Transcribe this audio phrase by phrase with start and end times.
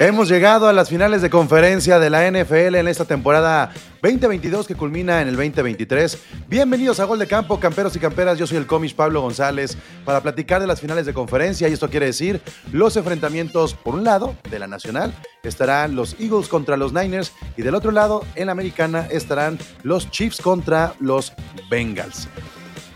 [0.00, 3.70] Hemos llegado a las finales de conferencia de la NFL en esta temporada
[4.00, 6.18] 2022 que culmina en el 2023.
[6.48, 8.38] Bienvenidos a Gol de Campo, camperos y camperas.
[8.38, 9.76] Yo soy el cómic Pablo González
[10.06, 12.40] para platicar de las finales de conferencia y esto quiere decir
[12.72, 15.12] los enfrentamientos, por un lado, de la nacional
[15.42, 20.10] estarán los Eagles contra los Niners y del otro lado, en la americana, estarán los
[20.10, 21.34] Chiefs contra los
[21.70, 22.26] Bengals.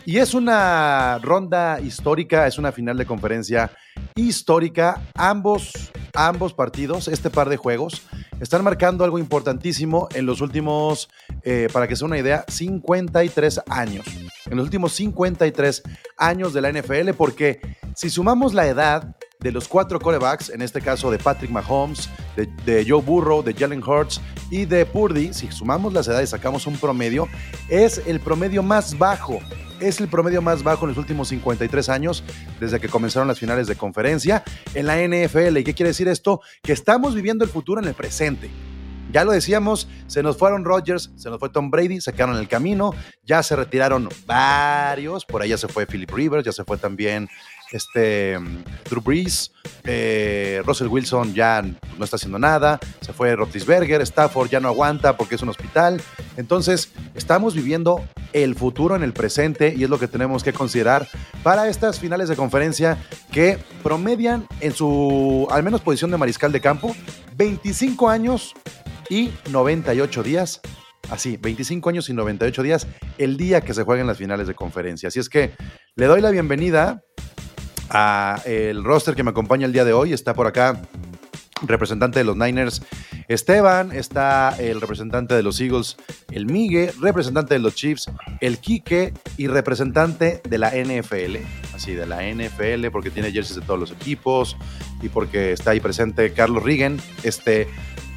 [0.06, 3.70] Y es una ronda histórica, es una final de conferencia
[4.14, 5.00] histórica.
[5.14, 8.02] Ambos, ambos partidos, este par de juegos,
[8.38, 11.08] están marcando algo importantísimo en los últimos,
[11.42, 14.04] eh, para que sea una idea, 53 años.
[14.44, 15.82] En los últimos 53
[16.18, 17.60] años de la NFL, porque
[17.94, 22.84] si sumamos la edad de los cuatro corebacks, en este caso de Patrick Mahomes, de,
[22.89, 24.19] Joe Burrow, de Jalen Hurts
[24.51, 27.28] y de Purdy, si sumamos las edades sacamos un promedio,
[27.69, 29.39] es el promedio más bajo
[29.81, 32.25] es el promedio más bajo en los últimos 53 años
[32.59, 34.42] desde que comenzaron las finales de conferencia
[34.73, 35.58] en la NFL.
[35.58, 36.41] ¿Y qué quiere decir esto?
[36.62, 38.51] Que estamos viviendo el futuro en el presente.
[39.14, 42.41] Ya lo decíamos, se nos fueron Rodgers, se nos fue Tom Brady, se quedaron en
[42.41, 46.64] el camino, ya se retiraron varios, por ahí ya se fue Philip Rivers, ya se
[46.64, 47.29] fue también
[47.75, 48.39] este,
[48.89, 49.50] Drew Brees,
[49.83, 55.17] eh, Russell Wilson ya no está haciendo nada, se fue Rotisberger, Stafford ya no aguanta
[55.17, 56.00] porque es un hospital.
[56.36, 58.00] Entonces, estamos viviendo
[58.33, 61.08] el futuro en el presente y es lo que tenemos que considerar
[61.42, 62.97] para estas finales de conferencia
[63.33, 66.95] que promedian en su, al menos posición de mariscal de campo,
[67.36, 68.55] 25 años
[69.11, 70.61] y 98 días
[71.11, 72.86] así, 25 años y 98 días,
[73.19, 75.08] el día que se jueguen las finales de conferencia.
[75.08, 75.52] Así es que
[75.97, 77.02] le doy la bienvenida
[77.90, 80.12] a el roster que me acompaña el día de hoy.
[80.12, 80.80] Está por acá
[81.62, 82.82] representante de los Niners,
[83.28, 85.96] Esteban, está el representante de los Eagles,
[86.30, 89.12] el Migue, representante de los Chiefs, el Quique.
[89.36, 91.39] Y representante de la NFL,
[91.74, 94.56] así de la NFL porque tiene jerseys de todos los equipos
[95.02, 97.67] y porque está ahí presente Carlos Rigen, este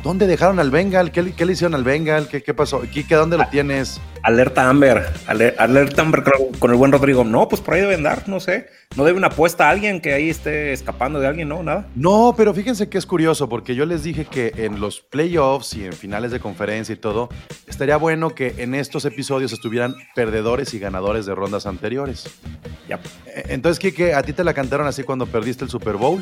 [0.04, 1.12] ¿Dónde dejaron al Bengal?
[1.12, 2.28] ¿Qué, le hicieron al Bengal?
[2.28, 2.82] ¿Qué, qué pasó?
[2.82, 4.00] Quique, ¿dónde lo tienes?
[4.24, 6.24] Alerta Amber, alerta Amber
[6.60, 7.24] con el buen Rodrigo.
[7.24, 8.68] No, pues por ahí debe andar, no sé.
[8.96, 11.62] No debe una apuesta a alguien que ahí esté escapando de alguien, ¿no?
[11.62, 11.88] Nada.
[11.96, 15.86] No, pero fíjense que es curioso, porque yo les dije que en los playoffs y
[15.86, 17.30] en finales de conferencia y todo,
[17.68, 22.30] estaría bueno que en estos episodios estuvieran perdedores y ganadores de rondas anteriores.
[22.88, 23.00] Ya.
[23.28, 26.22] E, entonces, Quique, a ti te la cantaron así cuando perdiste el Super Bowl.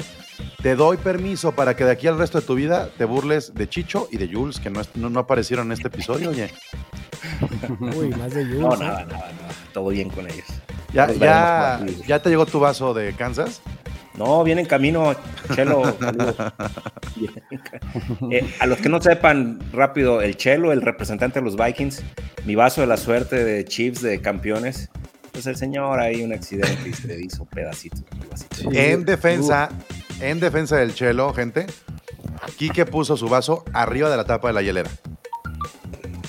[0.62, 3.65] Te doy permiso para que de aquí al resto de tu vida te burles de
[3.68, 6.50] Chicho y de Jules, que no, no, aparecieron en este episodio, oye.
[7.80, 8.60] Uy, más de Jules.
[8.60, 8.80] No, ¿eh?
[8.80, 9.32] nada, nada, nada.
[9.74, 10.48] Todo bien con ellos.
[10.94, 13.62] ¿Ya, ya, ¿Ya te llegó tu vaso de Kansas?
[14.18, 15.14] No, viene en camino,
[15.54, 15.84] Chelo.
[18.32, 22.02] eh, a los que no sepan rápido, el Chelo, el representante de los Vikings,
[22.46, 24.90] mi vaso de la suerte de Chiefs de campeones.
[25.34, 28.06] Pues el señor ahí un accidente y se hizo pedacitos.
[28.72, 29.68] En defensa,
[30.22, 31.66] en defensa del Chelo, gente,
[32.58, 34.90] Quique puso su vaso arriba de la tapa de la hielera.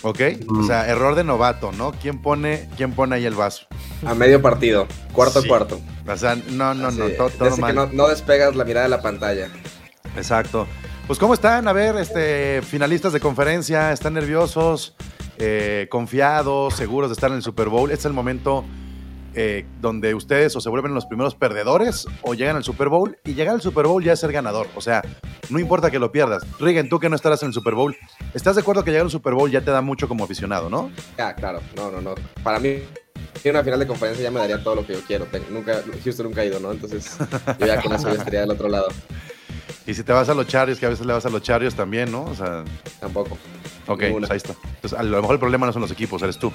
[0.02, 0.20] ¿Ok?
[0.48, 0.90] O sea, mm.
[0.90, 1.92] error de novato, ¿no?
[1.92, 3.66] ¿Quién pone, quién pone ahí el vaso?
[4.04, 5.80] A medio partido, cuarto a cuarto.
[6.06, 9.48] O sea, no, no, no, todo, Que no, despegas la mirada de la pantalla.
[10.16, 10.66] Exacto.
[11.06, 11.66] Pues, ¿cómo están?
[11.68, 14.94] A ver, este, finalistas de conferencia, ¿están nerviosos,
[15.38, 17.90] eh, confiados, seguros de estar en el Super Bowl?
[17.90, 18.64] Este es el momento
[19.38, 23.34] eh, donde ustedes o se vuelven los primeros perdedores o llegan al Super Bowl y
[23.34, 24.66] llegar al Super Bowl ya es ser ganador.
[24.74, 25.02] O sea,
[25.50, 26.44] no importa que lo pierdas.
[26.58, 27.96] Rigen, tú que no estarás en el Super Bowl,
[28.34, 30.90] ¿estás de acuerdo que llegar al Super Bowl ya te da mucho como aficionado, no?
[31.16, 31.60] Ya, claro.
[31.76, 32.14] No, no, no.
[32.42, 32.82] Para mí,
[33.50, 35.26] una final de conferencia ya me daría todo lo que yo quiero.
[35.50, 36.72] Nunca, Houston nunca ha ido, ¿no?
[36.72, 37.16] Entonces,
[37.58, 38.88] yo ya con eso ya estaría del otro lado.
[39.86, 41.74] Y si te vas a los Chargers, que a veces le vas a los Chargers
[41.74, 42.24] también, ¿no?
[42.24, 42.64] O sea,
[42.98, 43.38] tampoco.
[43.86, 44.54] Ok, pues ahí está.
[44.74, 46.52] Entonces, a lo mejor el problema no son los equipos, eres tú.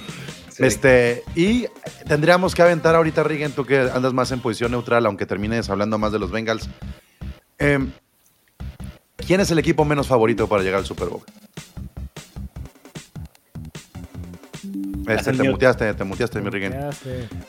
[0.58, 1.66] Este, y
[2.06, 5.96] tendríamos que aventar ahorita, Rigen, tú que andas más en posición neutral, aunque termines hablando
[5.96, 6.68] más de los Bengals.
[7.58, 7.90] Em,
[9.26, 11.22] ¿Quién es el equipo menos favorito para llegar al Super Bowl?
[15.08, 16.74] Este, te muteaste, te muteaste, mi Rigen.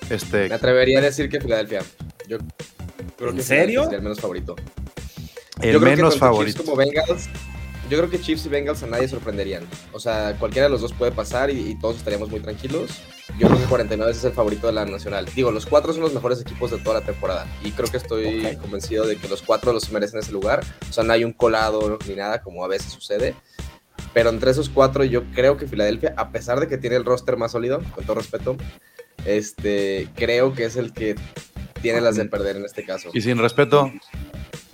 [0.09, 1.81] Este, Me atrevería a decir que Filadelfia.
[2.27, 2.37] Yo
[3.17, 3.83] creo ¿En serio?
[3.83, 4.55] Es el menos favorito.
[5.61, 6.63] El menos favorito.
[6.63, 7.29] Como Bengals,
[7.93, 9.67] yo creo que Chiefs y Bengals a nadie sorprenderían.
[9.91, 12.89] O sea, cualquiera de los dos puede pasar y, todos estaríamos muy tranquilos.
[13.37, 15.27] Yo creo que 49 es el favorito de la nacional.
[15.35, 17.45] Digo, los cuatro son los mejores equipos de toda la temporada.
[17.63, 20.63] Y creo que estoy convencido de que los cuatro los merecen ese lugar.
[20.89, 23.35] O sea, no hay un colado ni nada como a veces sucede.
[24.11, 27.37] Pero entre esos cuatro yo creo que Filadelfia, a pesar de que tiene el roster
[27.37, 28.57] más sólido, con todo respeto,
[29.23, 31.15] este, creo que es el que
[31.83, 33.11] tiene las de perder en este caso.
[33.13, 33.91] Y sin respeto,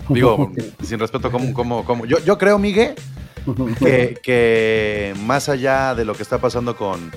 [0.08, 0.52] Digo,
[0.82, 2.06] sin respeto, ¿cómo, cómo, cómo?
[2.06, 2.94] Yo, yo creo, Miguel,
[3.78, 7.10] que, que más allá de lo que está pasando con,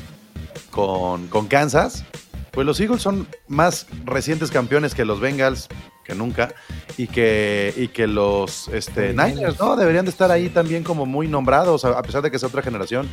[0.69, 2.06] con, con Kansas,
[2.51, 5.69] pues los Eagles son más recientes campeones que los Bengals,
[6.03, 6.53] que nunca,
[6.97, 9.75] y que, y que los este, Niners, ¿no?
[9.75, 13.09] Deberían de estar ahí también como muy nombrados, a pesar de que es otra generación.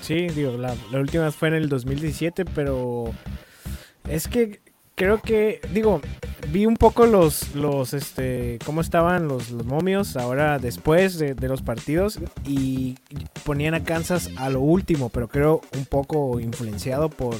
[0.00, 3.12] Sí, digo, la, la última fue en el 2017, pero
[4.08, 4.60] es que
[5.00, 6.02] creo que, digo,
[6.48, 11.62] vi un poco los, los, este, cómo estaban los, momios ahora después de, de los
[11.62, 12.98] partidos y
[13.46, 17.34] ponían a Kansas a lo último, pero creo un poco influenciado por,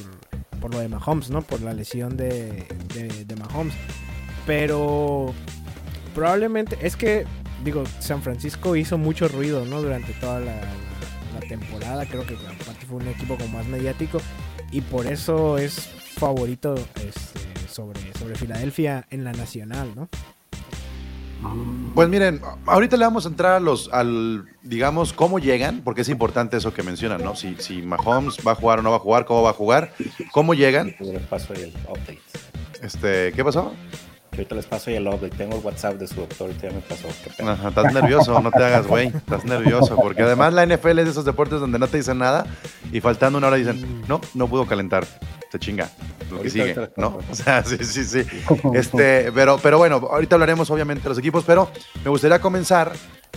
[0.59, 1.43] por lo de Mahomes, ¿no?
[1.43, 2.65] Por la lesión de,
[2.95, 3.75] de, Mahomes.
[4.47, 5.31] Pero
[6.15, 7.27] probablemente, es que,
[7.63, 9.83] digo, San Francisco hizo mucho ruido, ¿no?
[9.83, 10.59] Durante toda la,
[11.47, 14.21] temporada, creo que aparte fue un equipo con más mediático
[14.71, 17.40] y por eso es favorito este,
[17.71, 20.09] sobre, sobre Filadelfia en la nacional, ¿no?
[21.95, 26.09] Pues miren, ahorita le vamos a entrar a los, al, digamos, cómo llegan, porque es
[26.09, 27.35] importante eso que mencionan, ¿no?
[27.35, 29.93] Si, si Mahomes va a jugar o no va a jugar, cómo va a jugar,
[30.31, 30.95] cómo llegan.
[30.99, 32.21] Yo les paso el update.
[32.81, 33.73] Este, ¿qué pasó?
[34.31, 35.35] Que ahorita les paso el update.
[35.35, 37.07] Tengo el WhatsApp de su doctor, ahorita ya me pasó.
[37.43, 39.07] Ajá, estás nervioso, no te hagas, güey.
[39.07, 42.45] Estás nervioso, porque además la NFL es de esos deportes donde no te dicen nada
[42.91, 45.05] y faltando una hora dicen, no, no pudo calentar.
[45.51, 45.89] Se chinga.
[46.31, 47.19] Lo que sigue, ¿no?
[47.29, 48.23] O sea, sí, sí, sí.
[48.73, 51.69] Este, pero, pero bueno, ahorita hablaremos obviamente de los equipos, pero
[52.03, 52.93] me gustaría comenzar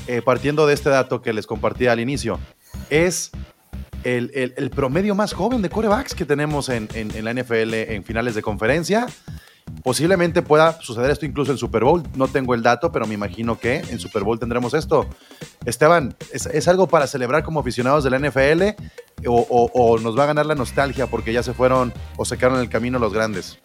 [0.07, 2.39] eh, partiendo de este dato que les compartí al inicio.
[2.91, 3.31] Es
[4.05, 7.75] el, el- el promedio más joven de corebacks que tenemos en, en- en la NFL
[7.75, 9.07] en finales de conferencia.
[9.83, 12.03] Posiblemente pueda suceder esto incluso en Super Bowl.
[12.17, 15.07] No tengo el dato, pero me imagino que en Super Bowl tendremos esto.
[15.65, 18.63] Esteban, ¿es, algo para celebrar como aficionados de la NFL
[19.27, 22.65] o nos va a ganar la nostalgia porque ya se fueron o se quedaron en
[22.65, 23.59] el camino los grandes?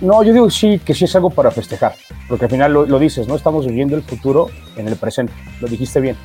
[0.00, 1.94] No, yo digo sí, que sí es algo para festejar,
[2.28, 3.36] porque al final lo, lo dices, ¿no?
[3.36, 6.16] Estamos viviendo el futuro en el presente, lo dijiste bien.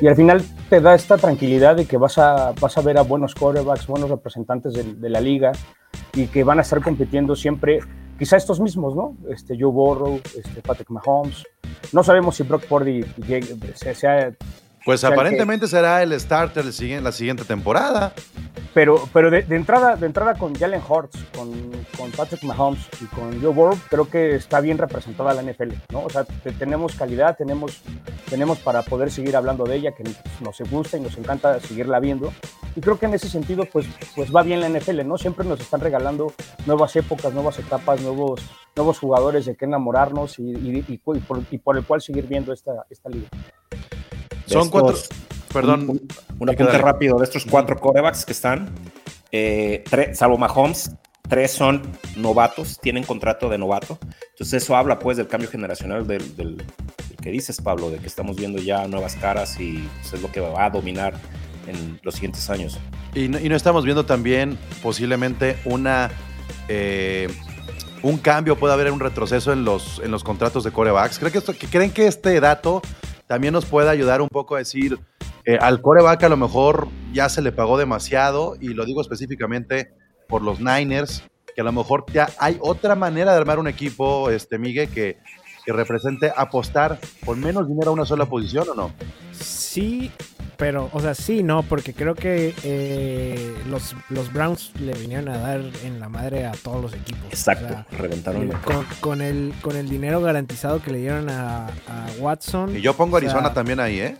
[0.00, 3.02] Y al final te da esta tranquilidad de que vas a, vas a ver a
[3.02, 5.52] buenos quarterbacks, buenos representantes de, la liga
[6.14, 7.80] y que van a estar compitiendo siempre,
[8.16, 9.16] quizá estos mismos, ¿no?
[9.28, 11.42] Este, Joe Burrow, este, Patrick Mahomes.
[11.92, 14.32] No sabemos si Brock Purdy llegue- se- sea
[14.88, 18.14] Pues sea, que- aparentemente será el starter el la siguiente temporada.
[18.72, 21.50] Pero, pero de, de entrada, de entrada con Jalen Hurts, con,
[21.96, 26.04] con Patrick Mahomes y con Joe Burrow, creo que está bien representada la NFL, ¿no?
[26.04, 27.82] O sea, te- tenemos calidad, tenemos,
[28.30, 30.04] tenemos para poder seguir hablando de ella, que
[30.40, 32.32] nos gusta y nos encanta seguirla viendo.
[32.76, 35.18] Y creo que en ese sentido, pues, pues va bien la NFL, ¿no?
[35.18, 36.32] Siempre nos están regalando
[36.64, 38.40] nuevas épocas, nuevas etapas, nuevos,
[38.76, 42.26] nuevos jugadores de que enamorarnos y, y- y- y por, y por el cual seguir
[42.26, 43.28] viendo esta, esta liga.
[44.48, 44.96] Son cuatro.
[44.96, 45.08] estos-
[45.52, 45.80] Perdón.
[45.88, 46.78] Un, un que apunte darle.
[46.78, 48.70] rápido de estos cuatro corebacks que están.
[49.32, 50.90] eh, tres, salvo Mahomes,
[51.28, 51.82] tres son
[52.16, 53.98] novatos, tienen contrato de novato.
[54.30, 56.66] Entonces eso habla pues del cambio generacional del, del- del
[57.22, 60.40] que dices, Pablo, de que estamos viendo ya nuevas caras y pues, es lo que
[60.40, 61.14] va a dominar
[61.66, 62.78] en los siguientes años.
[63.14, 66.10] Y no, y no estamos viendo también posiblemente una
[66.68, 67.28] eh,
[68.02, 71.18] un cambio, puede haber un retroceso en los, en los contratos de corebacks.
[71.18, 72.80] ¿Creen que, esto, que ¿Creen que este dato
[73.28, 74.98] también nos puede ayudar un poco a decir
[75.44, 78.56] eh, al coreback a lo mejor ya se le pagó demasiado?
[78.60, 79.92] Y lo digo específicamente
[80.28, 81.22] por los Niners,
[81.54, 85.18] que a lo mejor ya hay otra manera de armar un equipo, este Miguel, que,
[85.68, 88.90] que represente apostar con menos dinero a una sola posición o no?
[89.32, 90.10] Sí,
[90.56, 95.36] pero, o sea, sí, no, porque creo que eh, los, los Browns le vinieron a
[95.36, 97.22] dar en la madre a todos los equipos.
[97.24, 101.28] O Exacto, sea, reventaron el con, con el, con el dinero garantizado que le dieron
[101.28, 102.74] a, a Watson.
[102.74, 104.16] Y yo pongo o sea, Arizona también ahí, ¿eh?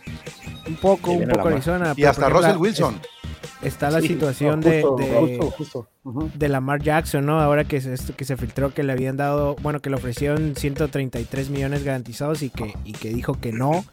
[0.67, 1.95] Un poco, un poco Arizona.
[1.97, 2.99] Y hasta Russell Wilson.
[3.03, 3.18] es-
[3.61, 5.87] está la Sí, situación No, de, justo, de, justo, justo.
[6.35, 7.39] De Lamar Jackson, ¿no?
[7.39, 11.49] Ahora que se, que se filtró que le habían dado, bueno, que le ofrecieron 133
[11.49, 13.83] millones garantizados y que, y que dijo que no.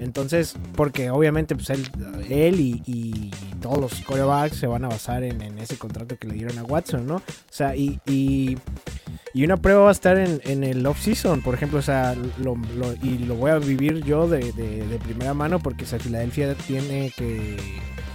[0.00, 1.86] Entonces, porque obviamente pues él,
[2.28, 6.26] él y, y todos los corebacks se van a basar en, en ese contrato que
[6.26, 7.16] le dieron a Watson, ¿no?
[7.16, 8.56] O sea, y, y,
[9.34, 12.56] y una prueba va a estar en, en el off-season, por ejemplo, o sea, lo,
[12.76, 16.00] lo- y lo voy a vivir yo de, de- de primera mano porque o sea,
[16.00, 17.56] Filadelfia tiene que,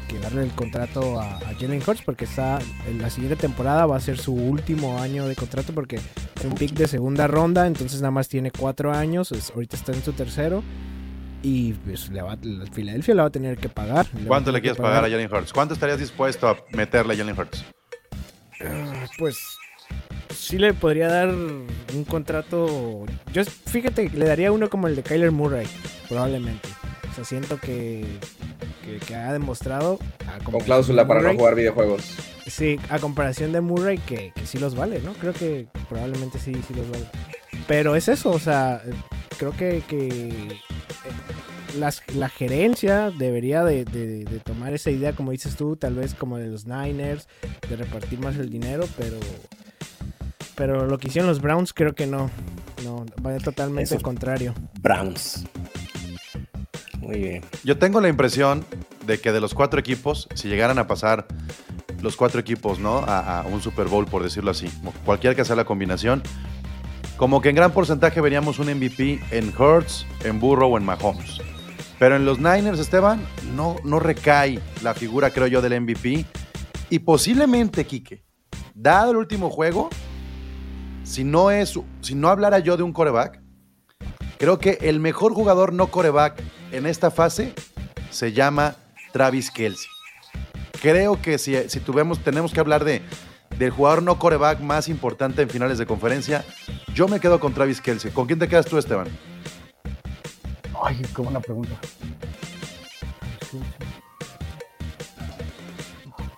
[0.08, 3.98] que darle el contrato a, a Jalen Hurts porque está en la siguiente temporada va
[3.98, 8.02] a ser su último año de contrato porque es un pick de segunda ronda, entonces
[8.02, 10.64] nada más tiene cuatro años, es- ahorita está en su tercero
[11.44, 14.08] y pues le va, la Filadelfia le va a tener que pagar.
[14.28, 15.54] ¿Cuánto le quieres pagar a Jalen Hurts?
[15.54, 17.64] ¿Cuánto estarías dispuesto a meterle a Jalen Hurts?
[18.62, 19.38] Ah, Pues
[20.36, 23.06] sí le podría dar un contrato.
[23.34, 25.68] Yo fíjate, le daría uno como el de Kyler Murray,
[26.10, 26.68] probablemente.
[27.17, 28.05] Sea, siento que,
[28.86, 29.97] que, que ha demostrado.
[30.27, 32.03] a Con cláusula de para no jugar videojuegos.
[32.45, 35.13] Sí, a comparación de Murray, que, que sí los vale, ¿no?
[35.13, 37.05] Creo que probablemente sí, sí los vale.
[37.67, 38.81] Pero es eso, o sea,
[39.39, 40.62] creo que, que eh,
[41.79, 46.13] las- la gerencia debería de, de- de tomar esa idea, como dices tú, tal vez
[46.13, 47.27] como de los Niners,
[47.67, 49.17] de repartir más el dinero, pero
[50.55, 52.29] pero lo que hicieron los Browns creo que no,
[52.83, 54.53] no, va totalmente Eso- al contrario.
[54.81, 55.45] Browns.
[57.08, 57.42] Muy bien.
[57.64, 58.66] Yo tengo la impresión
[59.06, 61.26] de que de los cuatro equipos, si llegaran a pasar
[62.02, 62.98] los cuatro equipos, ¿no?
[62.98, 64.70] A, un Super Bowl, por decirlo así,
[65.06, 66.22] cualquier que sea la combinación,
[67.16, 71.40] como que en gran porcentaje veríamos un MVP en Hurts, en Burrow o en Mahomes.
[71.98, 76.26] Pero en los Niners, Esteban, no, no recae la figura, creo yo, del MVP.
[76.90, 78.26] Y posiblemente, Quique,
[78.76, 79.90] dado el último juego,
[81.04, 83.47] si no, es, si no hablara yo de un coreback,
[84.38, 86.41] creo que el mejor jugador no coreback
[86.72, 87.53] en esta fase
[88.12, 88.75] se llama
[89.13, 89.88] Travis Kelsey.
[90.82, 93.01] Creo que si, si tuvemos, tenemos que hablar de,
[93.58, 96.46] del jugador no coreback más importante en finales de conferencia,
[96.94, 98.12] yo me quedo con Travis Kelsey.
[98.12, 99.08] ¿Con quién te quedas tú, Esteban?
[100.84, 101.74] Ay, qué buena pregunta.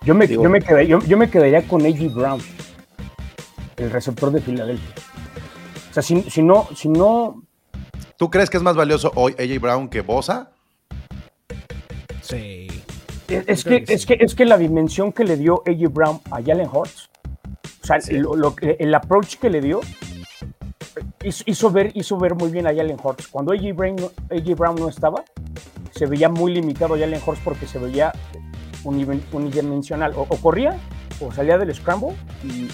[0.02, 2.14] Yo me, Digo- yo me, quedaría, yo, yo me quedaría con A.J.
[2.14, 2.40] Brown,
[3.76, 4.94] el receptor de Filadelfia.
[5.90, 7.42] O sea, si, si no, si no,
[8.20, 10.50] ¿Tú crees que es más valioso hoy AJ Brown que Bosa?
[12.20, 12.68] Sí.
[13.28, 15.88] es, es que, es, que, es que la dimensión que le dio A.J.
[15.88, 17.08] Brown a Jalen Hurts,
[17.82, 18.18] o sea, Sí.
[18.18, 19.80] lo- lo que- el approach que le dio,
[21.24, 23.26] hizo, hizo ver, hizo ver muy bien a Jalen Hurts.
[23.28, 23.72] Cuando A.J.
[23.72, 24.54] Brown, no- A.J.
[24.54, 25.24] Brown no estaba,
[25.92, 28.12] se veía muy limitado Jalen Hurts porque se veía
[28.84, 30.12] unidimensional.
[30.14, 30.76] O, o corría
[31.22, 32.68] o salía del scramble y,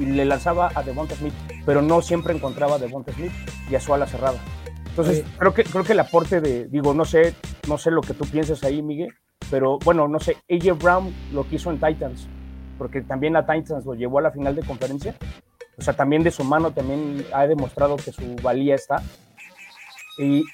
[0.00, 1.34] y le lanzaba a Devonta Smith,
[1.66, 3.32] pero no siempre encontraba a Devonta Smith
[3.68, 4.38] y a su ala cerrada.
[4.92, 7.34] Entonces, creo que, creo que el aporte de, digo, no sé,
[7.66, 9.08] no sé lo que tú pienses ahí, Miguel,
[9.50, 12.28] pero bueno, no sé, AJ Brown lo que hizo en Titans,
[12.76, 15.14] porque también a Titans lo llevó a la final de conferencia.
[15.78, 19.02] O sea, también de su mano también ha demostrado que su valía está.
[20.18, 20.44] Y,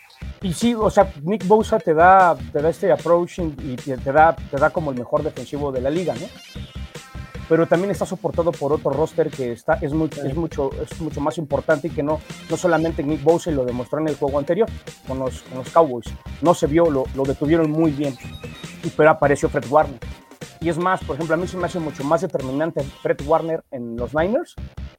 [0.41, 3.99] y sí, o sea, Nick Bosa te da, te da este approach y y te,
[3.99, 6.27] te da, te da como el mejor defensivo de la liga, ¿no?
[7.49, 11.21] Pero también está soportado por otro roster que está, es, mucho, es, mucho, es mucho
[11.21, 14.69] más importante y que no, no solamente Nick Bosa lo demostró en el juego anterior
[15.07, 16.07] con los, con los Cowboys.
[16.43, 18.15] No se vio, lo, lo detuvieron muy bien.
[18.85, 19.99] Y- Pero apareció Fred Warner.
[20.61, 23.65] Y es más, por ejemplo, a mí se me hace mucho más determinante Fred Warner
[23.71, 24.55] en los Niners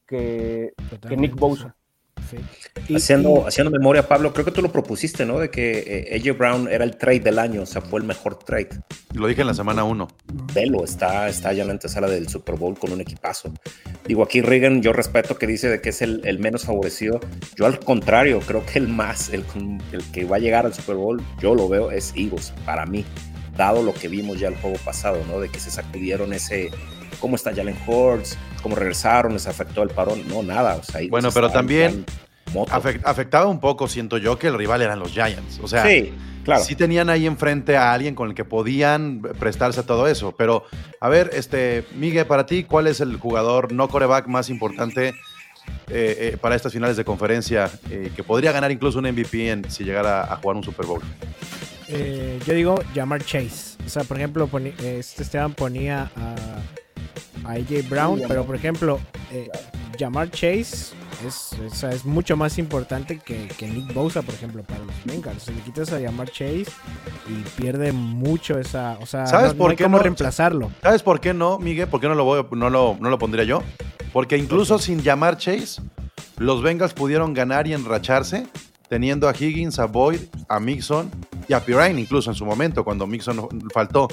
[0.06, 0.72] que,
[1.08, 1.76] que Nick Bosa.
[2.88, 5.38] Y- Haciendo, y- haciendo memoria, Pablo, creo que tú lo propusiste, ¿no?
[5.38, 8.38] De que eh, AJ Brown era el trade del año, o sea, fue el mejor
[8.38, 8.68] trade.
[9.14, 10.08] Lo dije en la semana 1.
[10.54, 13.52] Velo, está, está ya en la antesala del Super Bowl con un equipazo.
[14.06, 17.20] Digo, aquí Reagan, yo respeto que dice de que es el, el menos favorecido.
[17.56, 19.44] Yo al contrario, creo que el más, el,
[19.92, 23.04] el que va a llegar al Super Bowl, yo lo veo, es Eagles, para mí,
[23.56, 25.38] dado lo que vimos ya el juego pasado, ¿no?
[25.40, 26.70] De que se sacudieron ese,
[27.20, 30.76] cómo está Jalen Hurts, cómo regresaron, les afectó el parón, no, nada.
[30.76, 32.04] O sea, Bueno, pero también.
[32.52, 35.60] Afect- afectaba un poco, siento yo, que el rival eran los Giants.
[35.62, 36.12] O sea, sí,
[36.44, 36.64] claro.
[36.64, 40.34] sí tenían ahí enfrente a alguien con el que podían prestarse a todo eso.
[40.36, 40.64] Pero,
[41.00, 46.32] a ver, este, Miguel, para ti, ¿cuál es el jugador no coreback más importante eh,
[46.32, 49.84] eh, para estas finales de conferencia eh, que podría ganar incluso un MVP en- si
[49.84, 51.02] llegara a jugar un Super Bowl?
[51.86, 53.76] Eh, yo digo Jamar Chase.
[53.86, 56.34] O sea, por ejemplo, poni- este Esteban ponía a,
[57.50, 58.46] a AJ Brown, pero Jamar.
[58.46, 59.00] por ejemplo,
[59.32, 59.48] eh,
[59.98, 60.94] Jamar Chase
[61.26, 65.42] es, mucho más importante que, que Nick Bosa, por ejemplo, para los Bengals.
[65.42, 66.66] Si le quitas a Jamar Chase
[67.28, 68.96] y pierde mucho esa.
[69.00, 70.02] O sea, ¿Sabes no, por no hay qué cómo no?
[70.02, 70.70] reemplazarlo.
[70.82, 71.88] ¿Sabes por qué no, Miguel?
[71.88, 73.62] ¿Por qué no lo, voy- no lo, no lo pondría yo?
[74.12, 75.82] Porque incluso sin llamar Chase,
[76.38, 78.46] los Bengals pudieron ganar y enracharse
[78.88, 81.10] teniendo a Higgins, a Boyd, a Mixon
[81.46, 84.08] y a Pirine incluso en su momento, cuando Mixon faltó.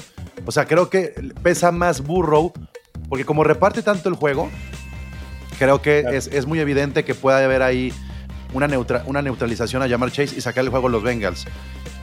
[0.46, 2.52] O sea, creo que pesa más Burrow,
[3.08, 4.50] porque como reparte tanto el juego,
[5.58, 6.16] creo que Claro.
[6.16, 7.92] es, es muy evidente que puede haber ahí
[8.52, 11.46] una, neutra- una neutralización a llamar Chase y sacar el juego a los Bengals.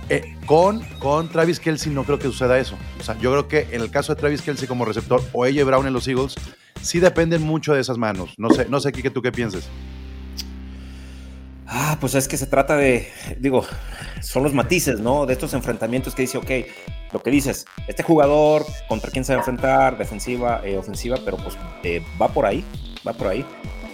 [0.09, 2.77] Eh, con, con Travis Kelsey no creo que suceda eso.
[2.99, 5.63] O sea, yo creo que en el caso de Travis Kelsey como receptor o AJ
[5.65, 6.35] Brown en los Eagles,
[6.81, 8.35] sí dependen mucho de esas manos.
[8.37, 9.67] No sé, no sé Kike, tú qué pienses.
[11.67, 13.07] Ah, pues es que se trata de,
[13.39, 13.65] digo,
[14.21, 15.25] son los matices, ¿no?
[15.25, 16.51] De estos enfrentamientos que dice, ok,
[17.11, 21.37] lo que dices, este jugador contra quién se va a enfrentar, defensiva, eh, ofensiva, pero
[21.37, 22.63] pues eh, va por ahí,
[23.07, 23.45] va por ahí.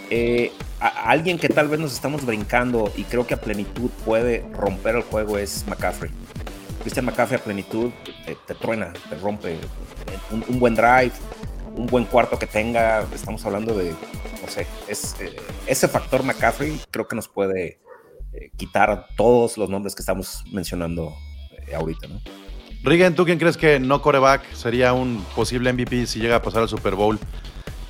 [0.10, 4.96] Eh, alguien que tal vez nos estamos brincando y creo que a plenitud puede romper
[4.96, 6.12] el juego es McCaffrey.
[6.82, 7.92] Christian McCaffrey a plenitud
[8.26, 9.58] te, te truena, te rompe.
[10.32, 11.12] Un buen drive,
[11.76, 15.36] un buen cuarto que tenga, estamos hablando de, no sé, es, eh,
[15.68, 17.80] ese factor McCaffrey creo que nos puede
[18.34, 21.14] eh, quitar todos los nombres que estamos mencionando
[21.68, 22.22] eh, ahorita, ¿no?
[23.16, 26.70] ¿tú quién crees que no coreback sería un posible MVP si llega a pasar al
[26.70, 27.20] Super Bowl?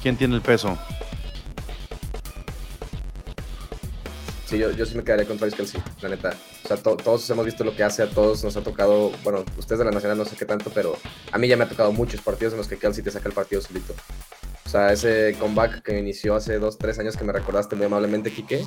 [0.01, 0.77] ¿Quién tiene el peso?
[4.51, 6.33] Sí, yo, yo sí me quedaría con Travis Kelsey, la neta.
[6.65, 9.45] O sea, to- todos hemos visto lo que hace, a todos nos ha tocado, bueno,
[9.57, 10.97] ustedes de la Nacional no sé qué tanto, pero
[11.31, 13.33] a mí ya me ha tocado muchos partidos en los que Kelsey te saca el
[13.33, 13.93] partido solito.
[14.65, 18.29] O sea, ese comeback que inició hace dos, tres años que me recordaste muy amablemente,
[18.31, 18.65] Quique,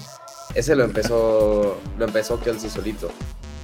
[0.54, 3.10] ese lo empezó, lo empezó Kelsey solito.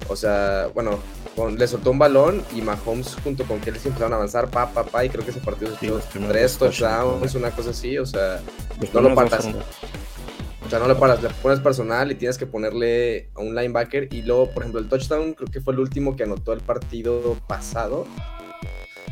[0.08, 0.98] O sea, bueno,
[1.36, 4.84] con- le soltó un balón y Mahomes junto con Kelsey empezaron a avanzar, pa, pa,
[4.84, 8.04] pa, y creo que ese partido Sí, se primeros tres touchdowns, una cosa así, o
[8.04, 8.42] sea,
[8.78, 9.62] Los no lo fueron-
[10.70, 14.06] o sea, no le paras, le pones personal y tienes que ponerle a un linebacker.
[14.14, 17.36] Y luego, por ejemplo, el touchdown creo que fue el último que anotó el partido
[17.48, 18.06] pasado,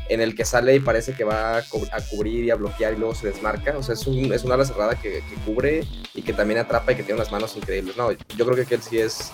[0.09, 2.93] en el que sale y parece que va a, cu- a cubrir y a bloquear
[2.93, 3.77] y luego se desmarca.
[3.77, 5.83] O sea, es un, es una ala cerrada que, que cubre
[6.15, 7.97] y que también atrapa y que tiene unas manos increíbles.
[7.97, 9.33] No, yo creo que él sí es,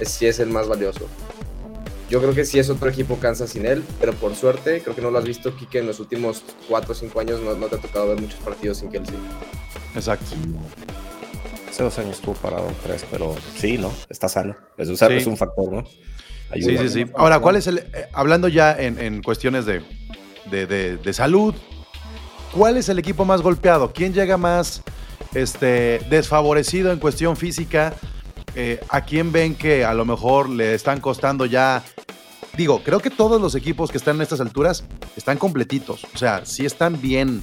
[0.00, 1.06] sí es el más valioso.
[2.08, 5.02] Yo creo que sí es otro equipo Kansas sin él, pero por suerte, creo que
[5.02, 7.76] no lo has visto, Kike, en los últimos 4 o 5 años no, no te
[7.76, 9.16] ha tocado ver muchos partidos sin Kelsey.
[9.94, 10.24] Exacto.
[11.76, 13.92] Hace dos años estuvo parado, tres, pero sí, ¿no?
[14.08, 14.56] Está sano.
[14.78, 15.04] Es un, Sí.
[15.10, 15.84] es un factor, ¿no?
[16.54, 17.04] Sí, sí, sí.
[17.14, 17.80] Ahora, ¿cuál es el.
[17.80, 19.82] eh, hablando ya en, en cuestiones de,
[20.50, 21.54] de- de- de salud,
[22.54, 23.92] ¿cuál es el equipo más golpeado?
[23.92, 24.80] ¿Quién llega más
[25.34, 27.92] este, desfavorecido en cuestión física?
[28.54, 31.82] Eh, ¿A quién ven que a lo mejor le están costando ya?
[32.56, 34.82] Digo, creo que todos los equipos que están en estas alturas
[35.14, 36.04] están completitos.
[36.14, 37.42] O sea, sí están bien.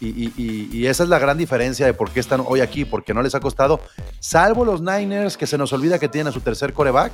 [0.00, 3.14] Y, y- y- esa es la gran diferencia de por qué están hoy aquí, porque
[3.14, 3.80] no les ha costado,
[4.20, 7.12] salvo los Niners, que se nos olvida que tienen a su tercer coreback,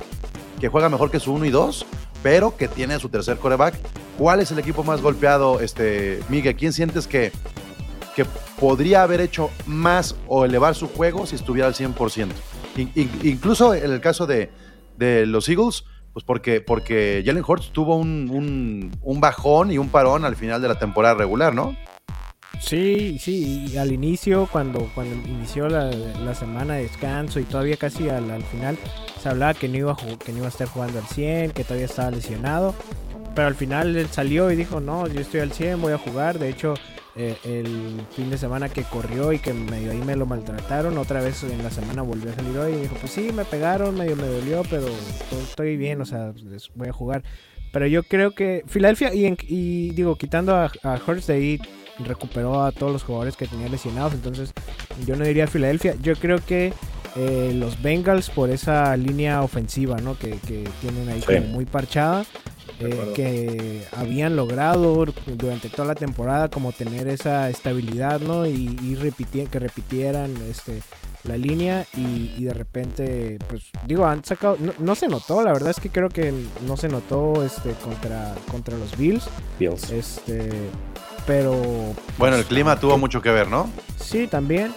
[0.59, 1.85] que juega mejor que su 1 y 2,
[2.23, 3.75] pero que tiene a su tercer coreback.
[4.17, 6.55] ¿Cuál es el equipo más golpeado, este, Miguel?
[6.55, 7.31] ¿Quién sientes que,
[8.15, 8.25] que
[8.59, 12.27] podría haber hecho más o elevar su juego si estuviera al 100%?
[12.77, 14.51] In- in- incluso en el caso de,
[14.97, 15.83] de los Eagles,
[16.13, 20.61] pues porque, porque Jalen Hurts tuvo un, un- un bajón y un parón al final
[20.61, 21.75] de la temporada regular, ¿no?
[22.61, 27.75] Sí, sí, y al inicio, cuando, cuando inició la, la semana de descanso y todavía
[27.75, 28.77] casi al, al final,
[29.21, 31.51] se hablaba que no, iba a ju- que no iba a estar jugando al 100,
[31.51, 32.75] que todavía estaba lesionado,
[33.35, 36.37] pero al final él salió y dijo, no, yo estoy al 100, voy a jugar,
[36.37, 36.75] de hecho,
[37.15, 41.19] eh, el fin de semana que corrió y que medio ahí me lo maltrataron, otra
[41.19, 44.15] vez en la semana volvió a salir hoy y dijo, pues sí, me pegaron, medio
[44.15, 47.23] me dolió, pero to- estoy bien, o sea, pues, voy a jugar.
[47.71, 51.59] Pero yo creo que Filadelfia, y, y digo, quitando a, a de ahí,
[51.99, 54.13] recuperó a todos los jugadores que tenía lesionados.
[54.13, 54.53] Entonces,
[55.05, 55.95] yo no diría Filadelfia.
[56.01, 56.73] Yo creo que
[57.15, 60.17] eh, los Bengals, por esa línea ofensiva ¿no?
[60.17, 61.35] que, que tienen ahí Sí.
[61.35, 62.25] como muy parchada,
[62.79, 68.45] eh, que habían logrado durante toda la temporada como tener esa estabilidad ¿no?
[68.45, 70.81] y, y repiti- que repitieran este,
[71.23, 75.53] la línea y, y de repente, pues digo, han sacado, no, no se notó, la
[75.53, 76.33] verdad es que creo que
[76.65, 79.25] no se notó este, contra, contra los Bills.
[79.59, 79.91] Bills.
[79.91, 80.49] Este,
[81.27, 81.51] pero.
[82.17, 83.69] Bueno, el pues, clima tuvo que- mucho que ver, ¿no?
[84.03, 84.71] Sí, también.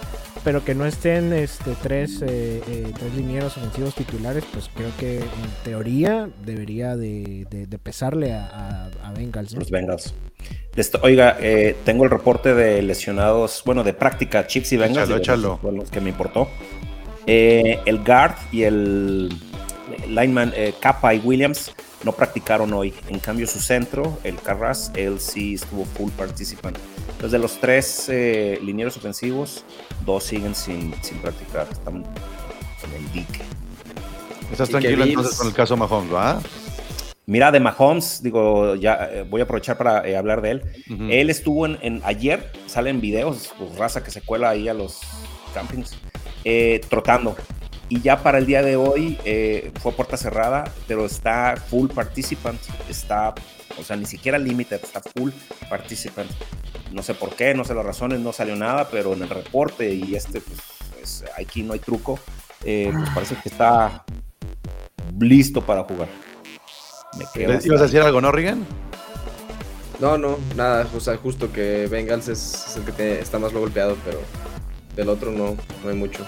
[0.44, 5.20] Pero que no estén este, tres, eh, eh, tres linieros ofensivos titulares, pues creo que
[5.20, 5.24] en
[5.64, 8.44] teoría debería de, de- de pesarle a,
[9.02, 9.54] a, a Bengals.
[9.54, 9.60] ¿no?
[9.60, 10.12] Los Bengals.
[10.76, 15.08] Esto- oiga, eh, tengo el reporte de lesionados, bueno, de práctica, Chips y Bengals.
[15.08, 15.58] Échalo, échalo.
[15.62, 16.46] Fueron los que me importó.
[17.26, 19.30] Eh, el guard y el
[20.08, 21.72] lineman eh, Kappa y Williams
[22.04, 22.92] no practicaron hoy.
[23.08, 26.76] En cambio, su centro, el Carras, él sí estuvo full participant.
[27.12, 29.64] Entonces, de los tres eh, linieros ofensivos,
[30.04, 31.66] dos siguen sin, sin practicar.
[31.70, 31.96] Están
[32.84, 33.40] en el dique.
[34.50, 36.40] Estás tranquilo Bills- entonces con el caso Mahomes, ¿va?
[37.26, 40.62] Mira, de Mahomes, digo, ya eh, voy a aprovechar para eh, hablar de él.
[41.10, 45.00] Él estuvo en, en- ayer, salen videos, pues raza que se cuela ahí a los
[45.54, 45.96] campings,
[46.44, 47.34] eh, trotando.
[47.88, 52.60] Y ya para el día de hoy eh, fue puerta cerrada, pero está full participant,
[52.90, 53.34] está,
[53.78, 55.30] o sea, ni siquiera limited, está full
[55.70, 56.30] participant.
[56.92, 59.92] No sé por qué, no sé las razones, no salió nada, pero en el reporte
[59.92, 60.58] y este, pues,
[61.02, 62.18] es- aquí no hay truco,
[62.64, 64.04] eh, pues parece que está
[65.18, 66.08] listo para jugar.
[67.18, 68.66] Me quedo ¿Le- hasta ¿Ibas a decir algo, no, Regan?
[70.00, 73.60] No, no, nada, o sea, justo que Bengals es, es el que está más lo
[73.60, 74.20] golpeado, pero
[74.96, 76.26] del otro no, no hay mucho.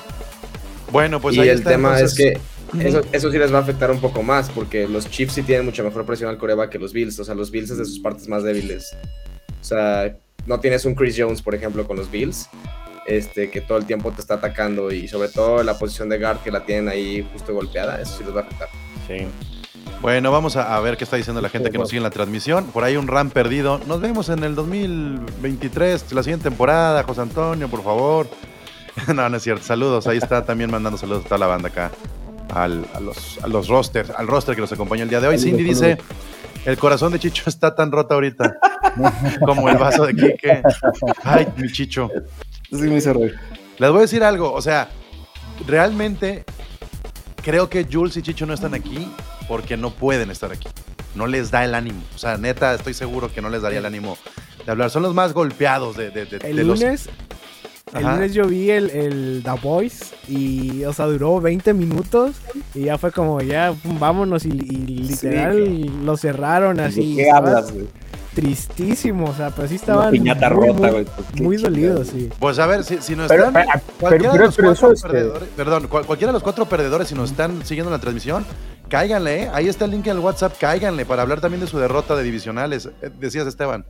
[0.92, 2.18] Bueno, pues y ahí el está, tema entonces.
[2.18, 2.38] es
[2.72, 5.42] que eso, eso sí les va a afectar un poco más, porque los Chiefs sí
[5.42, 7.18] tienen mucha mejor presión al coreback que los Bills.
[7.18, 8.94] O sea, los Bills es de sus partes más débiles.
[9.60, 12.48] O sea, no tienes un Chris Jones, por ejemplo, con los Bills,
[13.06, 16.38] este, que todo el tiempo te está atacando y sobre todo la posición de guard
[16.38, 18.68] que la tienen ahí justo golpeada, eso sí les va a afectar.
[19.06, 19.26] Sí.
[20.02, 22.10] Bueno, vamos a, a ver qué está diciendo la gente que nos sigue en la
[22.10, 22.66] transmisión.
[22.66, 23.80] Por ahí un RAM perdido.
[23.86, 28.28] Nos vemos en el 2023, la siguiente temporada, José Antonio, por favor.
[29.14, 29.64] no, no es cierto.
[29.64, 30.06] Saludos.
[30.06, 31.90] Ahí está también mandando saludos a toda la banda acá.
[32.54, 35.38] Al, a, los, a los rosters, al roster que nos acompaña el día de hoy.
[35.38, 35.98] Cindy dice,
[36.66, 38.56] el corazón de Chicho está tan roto ahorita
[39.44, 40.62] como el vaso de Quique.
[41.24, 42.10] Ay, mi Chicho.
[42.70, 43.36] Sí, me hizo reír.
[43.78, 44.88] Les voy a decir algo, o sea,
[45.66, 46.44] realmente
[47.42, 49.10] creo que Jules y Chicho no están aquí
[49.48, 50.68] porque no pueden estar aquí.
[51.14, 52.02] No les da el ánimo.
[52.14, 54.18] O sea, neta, estoy seguro que no les daría el ánimo
[54.64, 54.90] de hablar.
[54.90, 56.80] Son los más golpeados de, de, de- El de los-
[57.94, 58.14] el Ajá.
[58.16, 62.32] lunes yo vi el, el The Voice y, o sea, duró 20 minutos
[62.74, 64.52] y ya fue como, ya, pum, vámonos y, y
[65.04, 67.14] literal lo cerraron así.
[67.14, 67.86] ¿De qué hablas, güey?
[68.34, 71.04] Tristísimo, o sea, pero sí Una estaban piñata muy, rota, muy- güey.
[71.04, 72.28] pues, muy dolidos, sí.
[72.40, 73.64] Pues a ver, si, si nos Pero, están.
[73.64, 77.14] pero- pero- pero cuatro eso, este- perdedores, perdón, cual- cualquiera de los cuatro perdedores, si
[77.14, 78.44] nos están siguiendo la transmisión,
[78.88, 79.50] cáiganle, ¿eh?
[79.54, 82.24] Ahí está el link en el WhatsApp, cáiganle para hablar también de su derrota de
[82.24, 82.90] divisionales.
[83.00, 83.86] Eh, Decías, Esteban.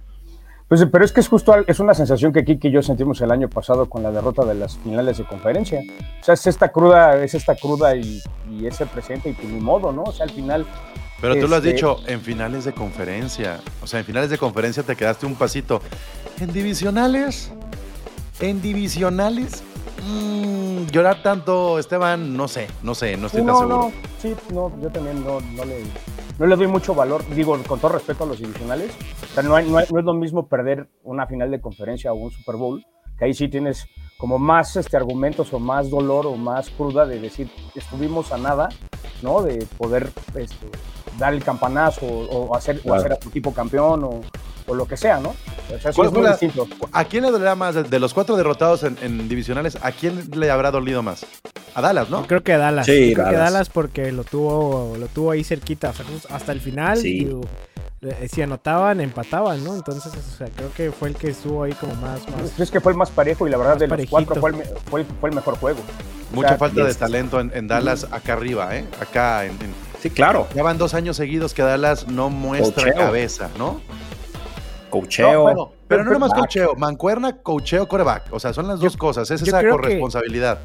[0.69, 3.31] Pues, pero es que es justo, es una sensación que Kiki y yo sentimos el
[3.31, 5.81] año pasado con la derrota de las finales de conferencia.
[6.21, 9.61] O sea, es esta cruda, es esta cruda y, y ese presente y pues ni
[9.61, 10.03] modo, ¿no?
[10.03, 10.67] O sea, al final,
[11.21, 13.61] Pero tú lo has Este- dicho, en finales de conferencia.
[13.81, 15.81] O sea, en finales de conferencia te quedaste un pasito.
[16.41, 17.53] En divisionales,
[18.41, 19.63] en divisionales,
[20.05, 23.77] mm, llorar tanto, Esteban, no sé, no sé, no estoy tan seguro.
[23.79, 25.85] no, sí, no, yo también no, no le,
[26.41, 28.91] no le doy mucho valor, digo, con todo respeto a los divisionales.
[29.37, 32.17] Sea, no, hay- no hay- no es lo mismo perder una final de conferencia o
[32.17, 32.83] un Super Bowl,
[33.19, 33.87] que ahí sí tienes
[34.19, 38.69] como más este, argumentos o más dolor o más cruda de decir, estuvimos a nada,
[39.23, 39.43] ¿no?
[39.43, 40.67] De poder este,
[41.19, 44.21] dar el campanazo o, o hacer, o hacer a tu equipo campeón o,
[44.67, 45.31] o lo que sea, ¿no?
[45.75, 46.67] O sea, sí ¿Cuál es muy la- distinto.
[46.93, 49.79] ¿A quién le dolerá más de, los cuatro derrotados en, en divisionales?
[49.83, 51.25] ¿A quién le habrá dolido más?
[51.75, 52.23] A Dallas, ¿no?
[52.23, 52.87] Yo creo que Dallas.
[52.87, 53.53] Sí, yo creo que Dallas.
[53.53, 56.97] Dallas porque lo tuvo, lo tuvo ahí cerquita, o sea, hasta el final.
[56.99, 57.25] Sí.
[57.25, 57.41] digo,
[58.03, 59.75] eh, si anotaban, empataban, ¿no?
[59.75, 62.59] Entonces, o sea, creo que fue el que estuvo ahí como más, más.
[62.59, 64.11] Es que fue el más parejo y la verdad de los parejito.
[64.11, 65.81] cuatro fue el, me- fue el- fue el mejor juego.
[66.33, 66.99] Mucha sea, falta de yes.
[66.99, 68.85] talento en, en Dallas acá arriba, ¿eh?
[69.01, 70.47] Acá en, en- Sí, claro.
[70.55, 73.81] Ya van dos años seguidos que Dallas no muestra cabeza, ¿no?
[74.91, 75.33] Cocheo.
[75.33, 78.33] No, bueno, pero no nomás cocheo, mancuerna, cocheo, coreback.
[78.33, 80.59] O sea, son las dos cosas, es esa que- corresponsabilidad.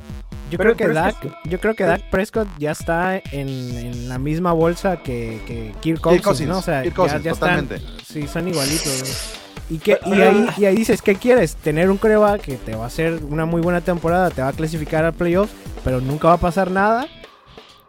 [0.49, 4.51] Yo creo que Dak, yo creo que Dak Prescott ya está en, en la misma
[4.51, 6.57] bolsa que, que Kirk Cousins, Cousins, ¿no?
[6.57, 8.03] O sea, Kirk ya, Cousins, ya están, totalmente.
[8.05, 9.01] sí, son igualitos.
[9.01, 9.75] ¿no?
[9.75, 11.55] Y, que, y, ahí, y ahí dices, ¿qué quieres?
[11.55, 14.51] Tener un coreback que te va a hacer una muy buena temporada, te va a
[14.53, 15.53] clasificar a playoffs,
[15.85, 17.07] pero nunca va a pasar nada.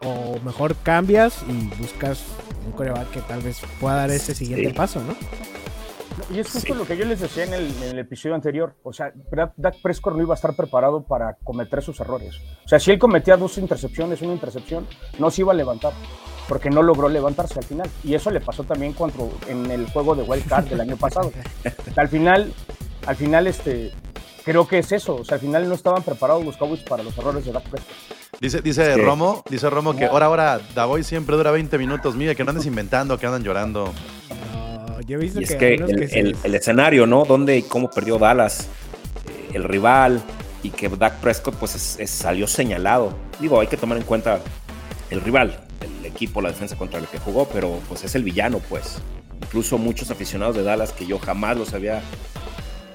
[0.05, 2.21] O mejor cambias y buscas
[2.65, 4.73] un coreback que tal vez pueda dar ese siguiente Sí.
[4.73, 5.17] paso, ¿no?
[6.33, 6.79] Y es justo Sí.
[6.79, 8.75] lo que yo les decía en el, en el episodio anterior.
[8.83, 9.13] O sea,
[9.57, 12.37] Dak Prescott no iba a estar preparado para cometer sus errores.
[12.65, 14.87] O sea, si él cometía dos intercepciones, una intercepción,
[15.19, 15.93] no se iba a levantar.
[16.49, 17.89] Porque no logró levantarse al final.
[18.05, 21.33] Y eso le pasó también cuando, en el juego de Wild Card del año pasado.
[21.97, 22.53] Al final,
[23.07, 23.93] al final, este,
[24.45, 25.17] creo que es eso.
[25.17, 27.95] O sea, al final no estaban preparados los Cowboys para los errores de Dak Prescott.
[28.41, 29.01] Dice, dice Sí.
[29.01, 32.17] Romo, dice Romo que ahora, ahora, Davoy siempre dura 20 minutos.
[32.17, 33.93] Mire, que no andes inventando, que andan llorando.
[35.03, 37.25] No, yo he visto Y es que, el, que se- el- el escenario, ¿no?
[37.25, 38.69] Dónde y cómo perdió Dallas,
[39.29, 40.23] eh, el rival,
[40.63, 43.15] y que Dak Prescott pues es- es- salió señalado.
[43.41, 44.41] Digo, hay que tomar en cuenta
[45.11, 48.61] el rival, el equipo, la defensa contra el que jugó, pero pues es el villano,
[48.69, 48.99] pues.
[49.43, 52.01] Incluso muchos aficionados de Dallas que yo jamás los había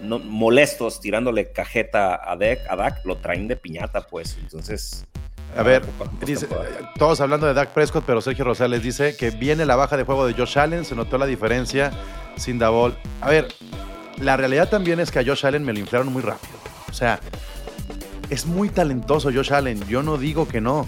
[0.02, 4.38] no- molestos tirándole cajeta a Dak, lo traen de piñata, pues.
[4.42, 5.06] Entonces...
[5.56, 5.84] A ver,
[6.26, 6.48] dice,
[7.00, 10.28] todos hablando de Dak Prescott, pero Sergio Rosales dice que viene la baja de juego
[10.28, 11.92] de Josh Allen, se notó la diferencia
[12.36, 12.96] sin Davol.
[13.22, 13.48] A ver,
[14.20, 16.54] la realidad también es que a Josh Allen me lo inflaron muy rápido.
[16.90, 17.20] O sea,
[18.30, 20.86] es muy talentoso Josh Allen, yo no digo que no,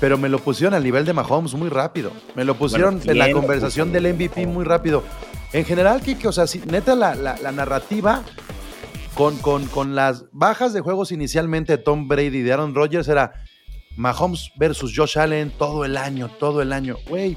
[0.00, 2.10] pero me lo pusieron al nivel de Mahomes muy rápido.
[2.34, 5.04] Me lo pusieron Bueno, en la ¿quién lo conversación del MVP muy rápido.
[5.52, 8.22] En general, Kike, o sea, si- neta, la, la- la narrativa
[9.14, 13.06] con, con, con las bajas de juegos inicialmente de Tom Brady y de Aaron Rodgers
[13.08, 13.34] era
[13.96, 16.96] Mahomes versus Josh Allen todo el año, todo el año.
[17.08, 17.36] Güey,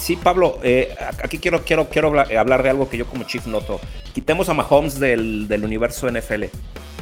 [0.00, 3.46] Sí, Pablo, eh, aquí quiero, quiero, quiero hablar, hablar de algo que yo como chief
[3.46, 3.78] noto.
[4.14, 6.44] Quitemos a Mahomes del, del universo NFL.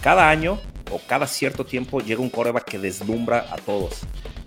[0.02, 0.58] Cada año
[0.90, 4.00] o cada cierto tiempo llega un coreback que deslumbra a todos.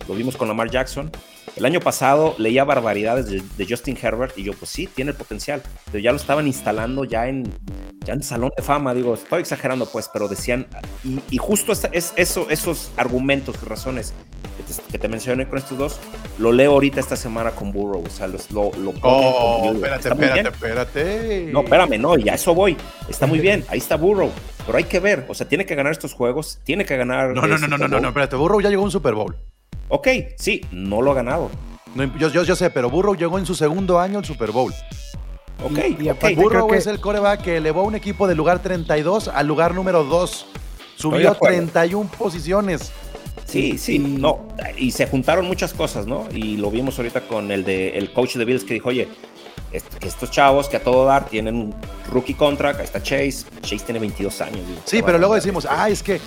[0.05, 1.09] Lo vimos con Lamar Jackson.
[1.55, 5.17] El año pasado leía barbaridades de, de Justin Herbert y yo, pues sí, tiene el
[5.17, 5.61] potencial.
[5.91, 7.43] Pero ya lo estaban instalando ya en,
[8.05, 8.93] ya en Salón de Fama.
[8.93, 10.65] Digo, estoy exagerando pues, pero decían...
[11.03, 14.13] Y, y justo esta- es, eso, esos argumentos y razones
[14.57, 15.99] que te, que te mencioné con estos dos,
[16.39, 18.03] lo leo ahorita esta semana con Burrow.
[18.05, 21.49] O sea, los- lo, lo Oh, espérate, espérate, espérate.
[21.51, 22.77] No, espérame, no, y a eso voy.
[23.09, 24.31] Está muy bien, ahí está Burrow.
[24.65, 27.29] Pero hay que ver, o sea, tiene que ganar estos juegos, tiene que ganar.
[27.35, 28.35] No, no, no, no, Super no, no, no, espérate.
[28.37, 29.35] Burrow ya llegó a un Super Bowl.
[29.93, 31.49] Ok, sí, no lo ha ganado.
[31.95, 34.73] No, yo, yo, yo sé, pero Burrow llegó en su segundo año al Super Bowl.
[35.63, 36.15] Ok, Y- y ok.
[36.17, 39.27] aparte- Burrow creo que- es el coreback que elevó a un equipo del lugar 32
[39.27, 40.45] al lugar número 2.
[41.01, 41.57] de Subió acuerdo.
[41.57, 42.91] 31 posiciones.
[43.45, 44.47] Sí, sí, no.
[44.77, 46.27] Y se juntaron muchas cosas, ¿no?
[46.31, 49.07] Y lo vimos ahorita con el de el coach de Bills que dijo, oye,
[49.71, 51.75] estos chavos que a todo dar tienen un
[52.09, 54.67] rookie contract, ahí está Chase, Chase tiene 22 años.
[54.67, 56.19] digo, Sí, ¿qué pero luego decimos, ah, es que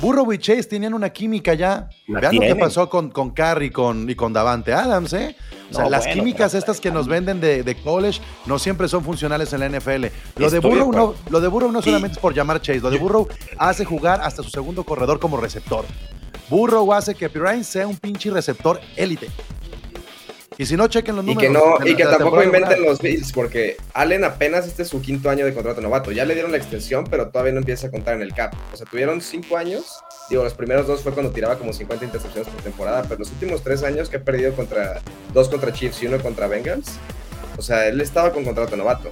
[0.00, 1.88] Burrow y Chase tenían una química ya.
[2.08, 5.36] La Vean lo que pasó con, con Carrie con, y con Davante Adams, ¿eh?
[5.70, 8.88] O sea, No, las bueno, químicas estas que nos venden de, de college no siempre
[8.88, 10.06] son funcionales en la NFL.
[10.36, 12.98] Lo de, Burrow no, lo de Burrow no solamente es por llamar Chase, lo de
[12.98, 15.84] Burrow hace jugar hasta su segundo corredor como receptor.
[16.50, 19.28] Burrow hace que Pirine sea un pinche receptor élite.
[20.58, 21.42] Y si no, chequen los Y números.
[21.42, 22.90] que, no, la- y que tampoco inventen regular.
[22.90, 26.12] los Bills, porque Allen apenas este es su quinto año de contrato novato.
[26.12, 28.52] Ya le dieron la extensión, pero todavía no empieza a contar en el cap.
[28.72, 30.00] O sea, tuvieron cinco años.
[30.30, 33.62] Digo, los primeros dos fue cuando tiraba como 50 intercepciones por temporada, pero los últimos
[33.62, 35.00] tres años que ha perdido contra
[35.32, 36.92] dos contra Chiefs y uno contra Bengals.
[37.58, 39.10] O sea, él estaba con contrato novato.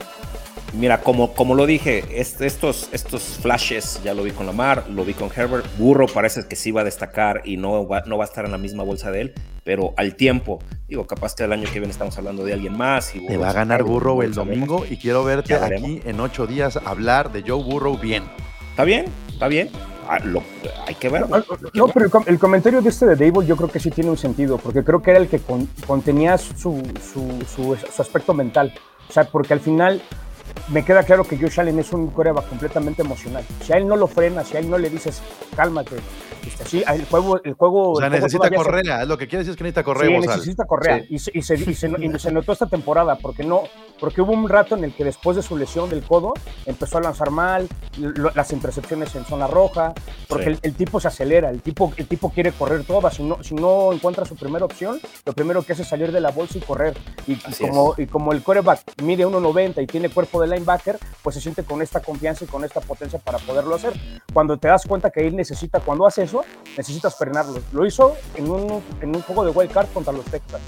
[0.72, 5.04] Mira, como, como lo dije, est- estos, estos flashes ya lo vi con Lamar, lo
[5.04, 5.66] vi con Herbert.
[5.78, 8.52] Burro parece que sí va a destacar y no va, no va a estar en
[8.52, 11.90] la misma bolsa de él, pero al tiempo, digo, capaz que el año que viene
[11.90, 13.14] estamos hablando de alguien más.
[13.16, 16.76] Y Te va a ganar Burrow el domingo y quiero verte aquí en ocho días
[16.84, 18.22] hablar de Joe Burrow bien.
[18.70, 19.70] Está bien, está bien.
[20.08, 20.42] Ah, lo-
[20.86, 21.28] hay que verlo.
[21.28, 23.90] No, no, pero el, com- el comentario de este de Dable yo creo que sí
[23.90, 28.02] tiene un sentido, porque creo que era el que con- contenía su, su, su- su
[28.02, 28.72] aspecto mental.
[29.08, 30.00] O sea, porque al final
[30.68, 33.44] me queda claro que Josh Allen es un coreback completamente emocional.
[33.62, 35.20] Si a él no lo frenas, si a él no le dices,
[35.56, 35.96] cálmate,
[36.46, 39.02] este, sí, el juego, el juego, O sea, el juego necesita se- correa.
[39.02, 40.36] Es lo que quiere decir es que necesita correa, Sí, Bozal.
[40.36, 41.04] necesita correa.
[41.08, 43.62] Y, se, y, se, y se- y se notó esta temporada, porque no,
[43.98, 46.32] porque hubo un rato en el que después de su lesión del codo
[46.66, 49.92] empezó a lanzar mal, lo- las intercepciones en zona roja,
[50.28, 50.50] porque Sí.
[50.50, 53.14] el, el tipo se acelera, el tipo, el tipo quiere correr todas.
[53.14, 56.20] Si no, si no encuentra su primera opción, lo primero que hace es salir de
[56.20, 56.96] la bolsa y correr.
[57.26, 61.40] Y, como, y como el quarterback mide 1.90 y tiene cuerpo de linebacker, pues se
[61.42, 63.92] siente con esta confianza y con esta potencia para poderlo hacer.
[64.32, 66.44] Cuando te das cuenta que él necesita, cuando hace eso,
[66.76, 67.60] necesitas frenarlo.
[67.72, 70.62] Lo hizo en un, en un juego de wild card contra los Texans.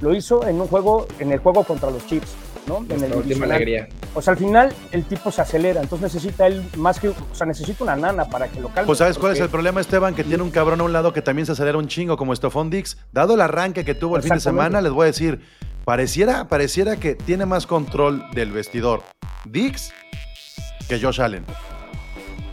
[0.00, 2.30] Lo hizo en un juego, en el juego contra los Chiefs,
[2.66, 2.84] ¿no?
[2.88, 3.88] En el última alegría.
[4.14, 7.46] O sea, al final el tipo se acelera, entonces necesita él más que, o sea,
[7.46, 8.86] necesita una nana para que lo calme.
[8.86, 11.22] Pues sabes cuál es el problema, Esteban, que tiene un cabrón a un lado que
[11.22, 12.96] también se acelera un chingo como Stephon Dix.
[13.12, 15.40] Dado el arranque que tuvo el fin de semana, les voy a decir,
[15.84, 19.02] pareciera, pareciera que tiene más control del vestidor
[19.44, 19.92] Dix
[20.88, 21.44] que Josh Allen.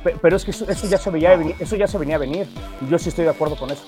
[0.08, 2.48] Pe- Pero es que eso, eso ya se veía eso ya se venía a venir.
[2.90, 3.84] Yo sí estoy de acuerdo con eso.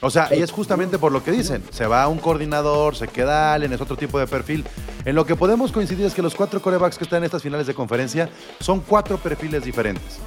[0.00, 1.64] O sea, y es justamente por lo que dicen.
[1.70, 4.64] Se va un coordinador, se queda Allen, es otro tipo de perfil.
[5.04, 7.66] En lo que podemos coincidir es que los cuatro corebacks que están en estas finales
[7.66, 8.28] de conferencia
[8.60, 10.20] son cuatro perfiles diferentes.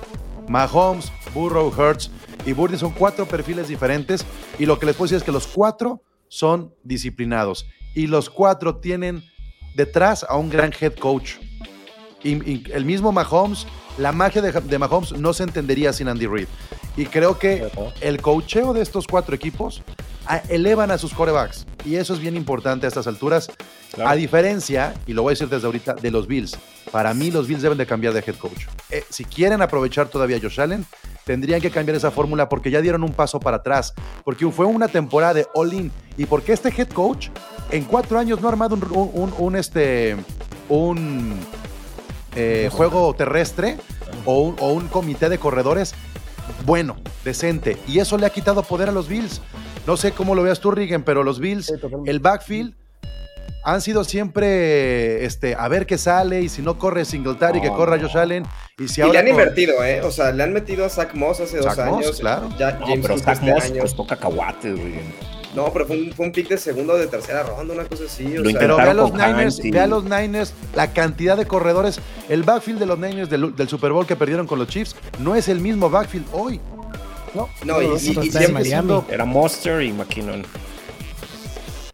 [0.49, 2.09] Mahomes, Burrow, Hurts
[2.45, 4.25] y Burdy son cuatro perfiles diferentes.
[4.59, 7.67] Y lo que les puedo decir es que los cuatro son disciplinados.
[7.95, 9.23] Y los cuatro tienen
[9.75, 11.35] detrás a un gran head coach.
[12.23, 16.27] Y, y el mismo Mahomes, la magia de, de Mahomes no se entendería sin Andy
[16.27, 16.47] Reid.
[16.95, 17.69] Y creo que
[18.01, 19.81] el coacheo de estos cuatro equipos
[20.25, 21.65] a- elevan a sus corebacks.
[21.85, 23.49] Y eso es bien importante a estas alturas.
[23.93, 24.09] Claro.
[24.09, 26.57] A diferencia, y lo voy a decir desde ahorita, de los Bills.
[26.91, 28.65] Para mí, los Bills deben de cambiar de head coach.
[28.89, 30.85] Eh, si quieren aprovechar todavía a Josh Allen,
[31.25, 33.93] tendrían que cambiar esa fórmula porque ya dieron un paso para atrás.
[34.23, 35.91] Porque fue una temporada de all-in.
[36.17, 37.29] Y porque este head coach
[37.71, 40.15] en cuatro años no ha armado un, un- un- un, este,
[40.69, 41.39] un
[42.37, 43.77] eh, juego terrestre
[44.25, 45.93] o un, o un comité de corredores
[46.65, 46.95] bueno,
[47.25, 47.77] decente.
[47.87, 49.41] Y eso le ha quitado poder a los Bills.
[49.85, 51.73] No sé cómo lo veas tú, Rigen, pero los Bills, Sí,
[52.05, 52.73] el backfield,
[53.63, 56.41] han sido siempre este, a ver qué sale.
[56.41, 58.03] Y si no corre Singletary, que No, corra no.
[58.07, 58.45] Josh Allen.
[58.77, 60.01] Y si Y le han invertido, ¿eh?
[60.03, 62.19] O sea, le han metido a Zach Moss hace dos Moss, años.
[62.19, 62.49] claro.
[62.57, 63.81] Ya No, James pero Cook Zach este Moss año.
[63.81, 64.93] costó cacahuates, güey.
[65.57, 68.05] No, pero fue un, fue un pick de segundo o de tercera ronda, una cosa
[68.05, 68.37] así.
[68.37, 71.45] O Lo sea, Pero ve a los Niners, ve a los Niners, la cantidad de
[71.45, 74.95] corredores, el backfield de los Niners del, del Super Bowl que perdieron con los Chiefs
[75.19, 76.59] no es el mismo backfield hoy.
[77.33, 77.49] ¿no?
[77.65, 78.65] No, y, y- y siempre Miami.
[78.65, 79.05] siendo.
[79.09, 80.45] Era Monster y McKinnon.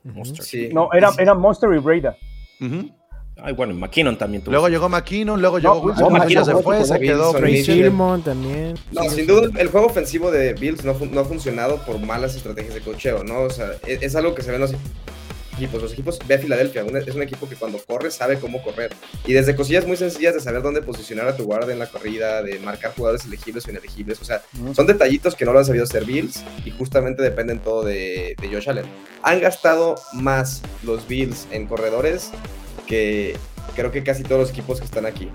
[0.04, 0.44] Monster.
[0.46, 0.70] Sí.
[0.72, 2.16] No, era, era Monster y Breda.
[2.62, 2.90] Ujú.
[3.42, 4.52] Ay, bueno, McKinnon también tuvo.
[4.52, 7.34] Luego llegó McKinnon, luego llegó No, Wilson, no, McKinnon se fue se quedó.
[7.34, 8.78] Sermon también.
[8.92, 12.76] No, sin duda el juego ofensivo de Bills no, no ha funcionado por malas estrategias
[12.76, 13.42] de cocheo, ¿no?
[13.42, 15.82] O sea, es, es algo que se ve en los equipos.
[15.82, 18.92] Los equipos, ve a Filadelfia, un- es un equipo que cuando corre sabe cómo correr.
[19.26, 22.42] Y desde cosillas muy sencillas de saber dónde posicionar a tu guardia en la corrida,
[22.42, 24.20] de marcar jugadores elegibles o inelegibles.
[24.22, 24.42] O sea,
[24.76, 28.48] son detallitos que no lo han sabido hacer Bills y justamente dependen todo de, de
[28.52, 28.86] Josh Allen.
[29.22, 32.32] Han gastado más los Bills en corredores
[32.88, 33.38] que
[33.76, 35.30] creo que casi todos los equipos que están aquí.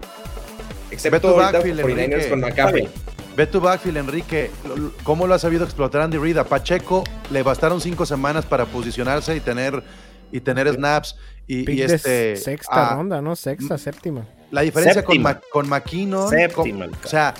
[0.90, 2.28] Excepto ahorita backfield, 49ers Enrique.
[2.30, 2.88] con McCaffrey.
[3.36, 4.50] Ve tu backfield, Enrique.
[5.04, 6.38] ¿Cómo lo ha sabido explotar Andy Reid?
[6.38, 9.82] A Pacheco le bastaron cinco semanas para posicionarse y tener,
[10.32, 11.16] y tener snaps.
[11.46, 13.36] Y, este, sexta ah, ronda, ¿no?
[13.36, 14.26] Sexta, séptima.
[14.50, 15.34] La diferencia con, Séptima.
[15.34, 16.28] Ma- con McKinnon.
[16.30, 17.32] Séptima, con- o sea,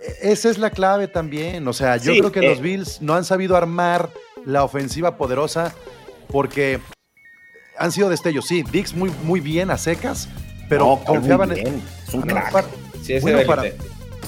[0.00, 1.66] e- esa es la clave también.
[1.68, 2.48] O sea, yo Sí, creo que eh.
[2.48, 4.10] los Bills no han sabido armar
[4.44, 5.72] la ofensiva poderosa
[6.28, 6.80] porque
[7.78, 8.62] han sido destellos, sí.
[8.70, 10.28] Dix muy, muy bien a secas,
[10.68, 11.56] pero No, confiaban en.
[11.64, 11.82] bien.
[12.06, 12.52] Es un No, crack.
[12.52, 12.66] para-
[13.02, 13.66] Sí, es Bueno, para-.
[13.66, 13.74] Es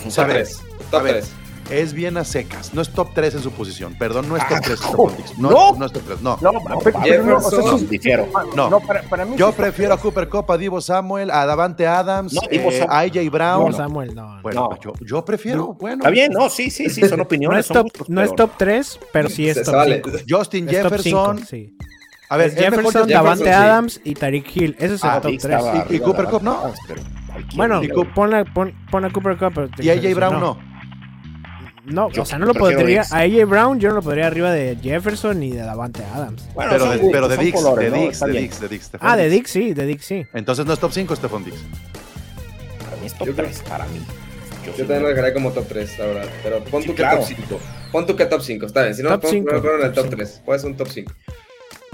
[0.04, 0.57] un Top a ver, 3.
[0.59, 1.33] a Top ver, 3.
[1.70, 2.74] Es bien a secas.
[2.74, 3.94] No es top 3 en su posición.
[3.98, 5.16] Perdón, no es top Ah, 3 ¿cómo?
[5.38, 5.72] No, No.
[5.78, 6.20] no es top 3.
[6.20, 6.37] No.
[6.42, 8.26] No, pero no, o sea, Jefferson, sí- difiero.
[8.54, 8.68] No.
[8.68, 11.87] no, para, para mí Yo sí- prefiero a Cooper Cup, a Divo Samuel, a Davante
[11.87, 13.70] Adams, No, eh, a AJ Brown.
[13.70, 14.42] No, Samuel, no.
[14.42, 14.78] Bueno, No.
[14.80, 15.98] yo, yo prefiero, bueno.
[16.02, 17.61] Está bien, no, sí, sí, sí, son No opiniones.
[17.61, 20.02] es son top, gustos, no es top 3, pero sí es Se top vale.
[20.04, 20.18] 5.
[20.28, 21.37] Justin Es top Jefferson.
[21.38, 21.76] cinco, sí.
[22.28, 23.52] A ver, Jefferson, Davante.
[23.52, 24.76] Adams y Tariq Hill.
[24.78, 25.56] Ese es el Ah, top Dix 3.
[25.58, 26.72] estaba Y- Cooper Cup, ¿no?
[27.54, 29.70] Bueno, Y Coop- pon, a- pon, pon a Cooper Cup.
[29.78, 30.58] Y AJ Brown no.
[31.87, 33.02] No, Yo o sea, no lo podría.
[33.10, 36.48] A AJ Brown yo no lo podría arriba de Jefferson ni de Davante Adams.
[36.54, 38.02] Bueno, Pero son de, pero de Dix, colores, de ¿no?
[38.04, 38.32] Dix, Está de.
[38.40, 38.90] Dix, de Dix.
[39.00, 39.28] Ah, de.
[39.28, 40.26] Dix sí, de Dix sí.
[40.32, 41.56] Entonces no es top 5, Stephon Dix.
[42.82, 44.00] Para mí es top Yo creo- 3, para mí.
[44.64, 46.28] Yo también lo dejaría como top 3, la verdad.
[46.42, 47.18] Pero pon Sí, tú que claro.
[47.18, 47.60] top 5.
[47.92, 48.94] Pon tú que top 5, está bien.
[48.94, 49.62] Si no, Top pon en el top
[49.94, 50.16] top cinco.
[50.16, 50.42] 3.
[50.46, 51.12] Puede ser un top 5.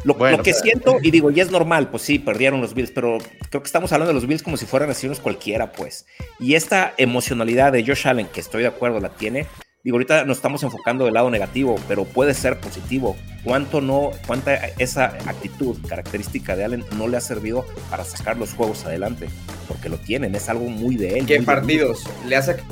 [0.04, 2.74] Lo, Bueno, lo que pero- siento, y digo, y es normal, pues sí, perdieron los
[2.74, 3.18] Bills, pero
[3.50, 6.06] creo que estamos hablando de los Bills como si fueran así unos cualquiera, pues.
[6.38, 9.46] Y esta emocionalidad de Josh Allen, que estoy de acuerdo, la tiene.
[9.82, 13.16] Digo, ahorita nos estamos enfocando del lado negativo, pero puede ser positivo.
[13.44, 18.52] ¿Cuánto no, cuánta esa actitud característica de Allen no le ha servido para sacar los
[18.52, 19.28] juegos adelante?
[19.68, 21.26] Porque lo tienen, es algo muy de él.
[21.26, 22.04] ¿Qué partidos?
[22.26, 22.68] Le ha sacado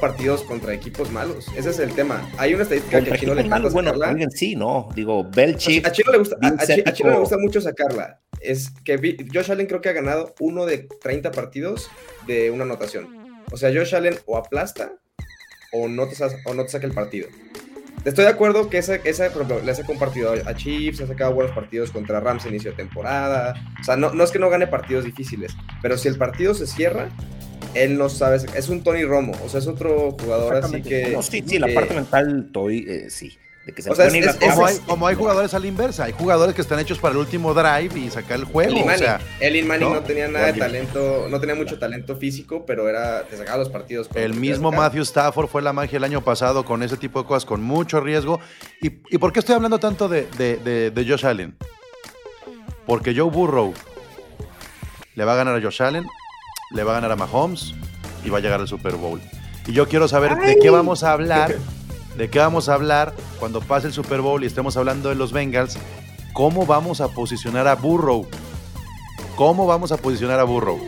[0.00, 1.46] partidos contra equipos malos.
[1.56, 2.28] Ese es el tema.
[2.38, 4.08] Hay una estadística que Contra a Chino le encanta bueno, sacarla.
[4.08, 4.88] alguien sí, ¿no?
[4.94, 5.86] Digo, Belichick.
[5.86, 8.20] A Chino le gusta, a, a Chino le gusta mucho sacarla.
[8.40, 11.90] Es que Josh Allen creo que ha ganado uno de 30 partidos
[12.26, 13.08] de una anotación.
[13.50, 14.92] O sea, Josh Allen o aplasta
[15.72, 17.28] o no te, o no te saca el partido.
[18.04, 21.00] Estoy de acuerdo que esa, esa por ejemplo, le ha sacado un partido a Chiefs,
[21.02, 23.54] ha sacado buenos partidos contra Rams inicio de temporada.
[23.80, 26.66] O sea, no, no es que no gane partidos difíciles, pero si el partido se
[26.66, 27.10] cierra,
[27.74, 28.38] él no sabe.
[28.54, 31.08] Es un Tony Romo, o sea, es otro jugador así que.
[31.10, 33.36] No, sí, sí, la parte mental, estoy, eh, sí.
[33.64, 34.34] De que se O sea, es-.
[34.36, 37.12] Como es- hay, como hay jugadores a la inversa, hay jugadores que están hechos para
[37.12, 38.70] el último drive y sacar el juego.
[38.72, 39.94] Elin O Manning, sea, Elin Manning ¿no?
[39.94, 43.68] no, tenía nada de talento, no tenía mucho talento físico, pero era, te sacaba los
[43.68, 44.08] partidos.
[44.16, 44.72] el mismo.
[44.72, 48.00] Matthew Stafford fue la magia el año pasado con ese tipo de cosas, con mucho
[48.00, 48.40] riesgo.
[48.80, 51.56] ¿Y, y por qué estoy hablando tanto de, de- de- de Josh Allen?
[52.84, 53.72] Porque Joe Burrow
[55.14, 56.04] le va a ganar a Josh Allen,
[56.72, 57.74] le va a ganar a Mahomes
[58.24, 59.20] y va a llegar al Super Bowl.
[59.66, 61.56] Y yo quiero saber de qué vamos a hablar,
[62.16, 65.32] de qué vamos a hablar cuando pase el Super Bowl y estemos hablando de los
[65.32, 65.78] Bengals.
[66.32, 68.26] ¿Cómo vamos a posicionar a Burrow?
[69.36, 70.80] ¿Cómo vamos a posicionar a Burrow?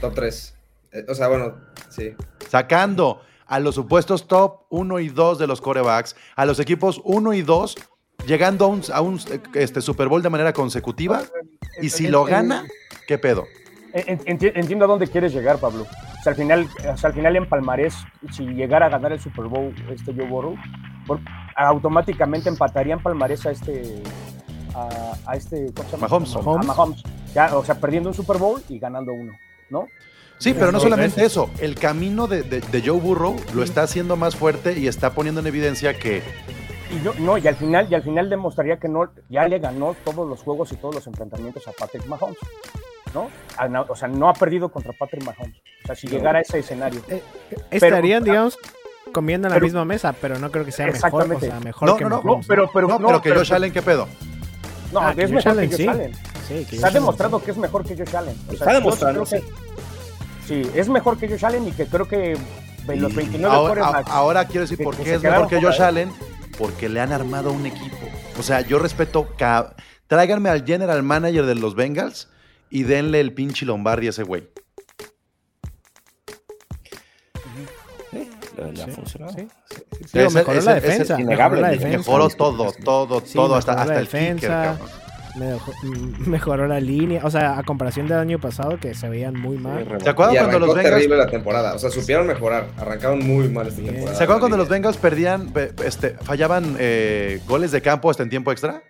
[0.00, 0.54] Top 3.
[1.08, 1.54] o sea, bueno,
[1.88, 2.14] sí.
[2.48, 7.32] sacando a los supuestos top 1 y 2 de los corebacks, a los equipos 1
[7.34, 7.76] y 2,
[8.26, 9.20] llegando a un, a un,
[9.54, 11.22] este, Super Bowl de manera consecutiva.
[11.80, 12.66] Y si lo gana,
[13.06, 13.44] ¿qué pedo?
[13.92, 15.82] En- enti- Entiendo a dónde quieres llegar, Pablo.
[15.84, 17.94] O sea, al final, o sea, al final en Palmarés,
[18.32, 20.56] si llegara a ganar el Super Bowl este Joe Burrow,
[21.06, 21.20] por-
[21.54, 24.02] automáticamente empataría en Palmarés a este
[24.74, 26.08] a, a este ¿cómo se llama?
[26.08, 26.36] Mahomes.
[26.36, 27.02] A Mahomes.
[27.34, 29.32] Ya, o sea, perdiendo un Super Bowl y ganando uno,
[29.70, 29.86] ¿no?
[30.38, 31.48] Sí, pero no solamente eso.
[31.60, 35.40] El camino de, de- de Joe Burrow lo está haciendo más fuerte y está poniendo
[35.40, 36.22] en evidencia que
[36.92, 39.94] Y no, no, y al final, y al final demostraría que no, ya le ganó
[40.04, 42.36] todos los juegos y todos los enfrentamientos a Patrick Mahomes.
[43.20, 45.56] O sea, no ha perdido contra Patrick Mahomes.
[45.84, 47.00] O sea, si llegara a ese escenario.
[47.08, 47.22] Eh,
[47.70, 48.58] Estarían, Pero- digamos,
[49.12, 51.32] comiendo en la pero- misma mesa, pero no creo que sea mejor.
[51.32, 53.28] O sea, mejor No, que no, no, Mahomes, No, pero, pero, no, no, pero que
[53.30, 54.08] pero- Josh Allen, ¿qué pedo?
[54.92, 55.88] No, Ah, es que Josh mejor Allen, que Josh sí.
[55.88, 56.12] Allen.
[56.48, 57.44] Sí, que Josh ha demostrado sí.
[57.44, 58.36] que es mejor que Josh Allen.
[58.36, 59.42] O sea, Está demostrando, que-
[60.46, 62.36] sí, es mejor que Josh Allen y que creo que
[62.86, 66.12] los 29 Ahora, ahora quiero decir que- por qué es mejor que Josh Allen,
[66.58, 67.96] porque le han armado un equipo.
[68.38, 69.28] O sea, yo respeto,
[70.06, 72.28] tráiganme al general manager de los Bengals
[72.70, 74.48] y denle el pinche Lombardi a ese güey.
[78.10, 79.32] Sí, le, le ha Sí, funcionado.
[79.32, 79.48] sí.
[79.70, 80.10] Sí, sí, sí.
[80.18, 81.20] Digo, Ese- mejoró la defensa.
[81.20, 81.98] innegable, mejoró la ni- defensa.
[81.98, 84.78] Mejoró todo, todo, Sí, todo, hasta, mejoró la hasta el kicker, defensa.
[85.82, 87.20] mm, mejoró la línea.
[87.24, 89.84] O sea, a comparación del año pasado, que se veían muy mal.
[90.02, 91.74] ¿Se acuerdan cuando los Bengals terrible la temporada.
[91.74, 92.68] O sea, supieron mejorar.
[92.78, 94.16] Arrancaron muy mal esta temporada.
[94.16, 94.68] ¿Se acuerdan cuando los.
[94.68, 98.82] Bengals perdían, pe- este, fallaban eh, goles de campo hasta en tiempo extra?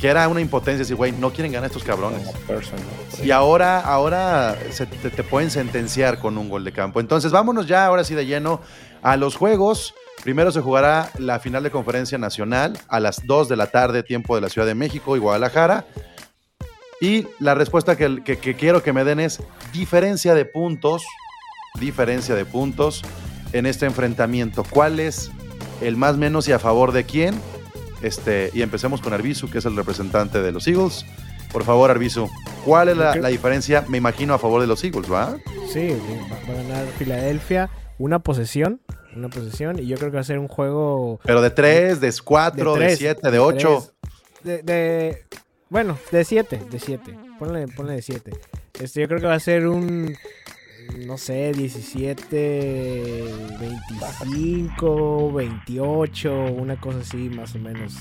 [0.00, 2.26] Que era una impotencia, así, güey, no quieren ganar estos cabrones.
[2.26, 3.24] Como person, ¿no?
[3.24, 7.00] Y ahora, ahora se te, te pueden sentenciar con un gol de campo.
[7.00, 8.60] Entonces, vámonos ya, ahora sí de lleno,
[9.02, 9.94] a los juegos.
[10.22, 14.34] Primero se jugará la final de conferencia nacional a las 2 de la tarde, tiempo
[14.34, 15.84] de la Ciudad de México y Guadalajara.
[17.00, 19.42] Y la respuesta que, que- que quiero que me den es
[19.72, 21.02] diferencia de puntos,
[21.78, 23.02] diferencia de puntos
[23.52, 24.64] en este enfrentamiento.
[24.64, 25.30] ¿Cuál es
[25.80, 27.34] el más menos y a favor de quién?
[28.04, 31.06] Este, y empecemos con Arbizu, que es el representante de los Eagles.
[31.50, 32.28] Por favor, Arbizu,
[32.66, 35.38] ¿cuál es la, diferencia, me imagino, a favor de los Eagles, va?
[35.72, 35.88] Sí,
[36.30, 38.82] va, va a ganar Filadelfia una posesión.
[39.16, 39.78] Una posesión.
[39.78, 42.78] Y yo creo que va a ser un juego Pero de 3, de 4, de
[42.78, 43.84] tres, 7, de 8.
[44.42, 44.42] tres.
[44.42, 45.24] de, de-
[45.70, 47.18] bueno, de 7, de 7.
[47.38, 48.32] Ponle, ponle de 7.
[48.80, 50.14] Este, yo creo que va a ser un,
[51.06, 53.24] no sé, 17,
[53.60, 57.94] 25, 28, una cosa así más o menos.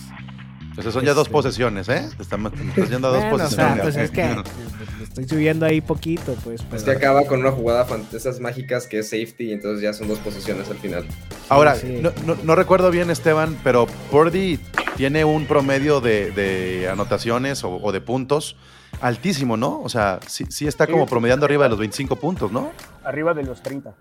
[0.70, 2.10] Entonces son ya dos Este- posesiones, ¿eh?
[2.18, 3.82] Te están- te estás yendo a dos Bueno, o sea, posesiones.
[3.84, 6.62] pues es que estoy subiendo ahí poquito, pues.
[6.62, 9.84] Es pero- que acaba con una jugada de esas mágicas que es safety y entonces
[9.84, 11.06] ya son dos posiciones al final.
[11.50, 12.00] Ahora, Sí, sí.
[12.02, 14.60] No, no- no recuerdo bien, Esteban, pero Purdy
[14.98, 18.56] tiene un promedio de, de anotaciones o, o de puntos
[19.04, 19.82] altísimo, ¿no?
[19.82, 21.10] O sea, sí, sí está como Sí.
[21.10, 22.72] promediando arriba de los 25 puntos, ¿no?
[23.04, 23.94] Arriba de los 30.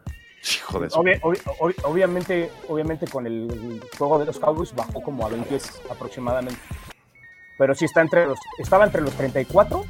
[0.56, 1.00] Hijo de eso.
[1.02, 5.58] Obvi- obvi- obvi- obviamente, obviamente con el, juego de los Cowboys bajó como a 20
[5.90, 6.60] aproximadamente.
[7.58, 9.84] Pero sí está entre los, estaba entre los 34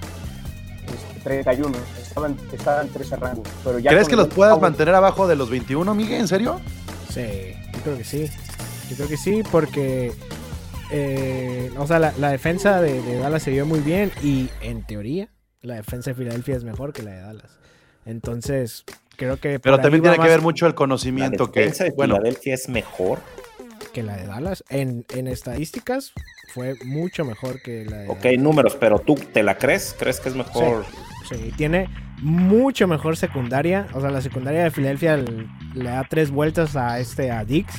[0.86, 1.76] este, 31.
[2.02, 3.42] Estaba, en- estaba entre ese rango.
[3.64, 6.20] Pero ya ¿Crees que los puedas Cowboys- mantener abajo de los 21, Miguel?
[6.20, 6.60] ¿En serio?
[7.10, 8.30] Sí, yo creo que sí.
[8.90, 10.12] Yo creo que sí, porque.
[10.92, 14.82] Eh, o sea, la, la defensa de, de Dallas se vio muy bien y en
[14.86, 15.28] teoría
[15.62, 17.58] la defensa de Filadelfia es mejor que la de Dallas.
[18.04, 18.84] Entonces,
[19.16, 19.58] creo que.
[19.60, 22.68] Pero también tiene que ver mucho el La conocimiento que, defensa de bueno, Filadelfia es
[22.68, 23.20] mejor.
[23.92, 24.64] Que la de Dallas.
[24.68, 26.12] En, en estadísticas
[26.52, 28.38] fue mucho mejor que la de Ok, Dallas.
[28.40, 29.94] números, pero tú te la crees?
[29.98, 30.84] ¿Crees que es mejor?
[31.28, 31.88] Sí, tiene
[32.20, 33.86] mucho mejor secundaria.
[33.94, 37.72] O sea, la secundaria de Filadelfia le da tres vueltas a este a Dix.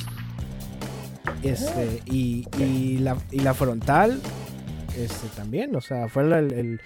[1.42, 4.20] Este, y, y la, y la frontal
[4.96, 5.74] este, también.
[5.76, 6.80] O sea, fue el, el-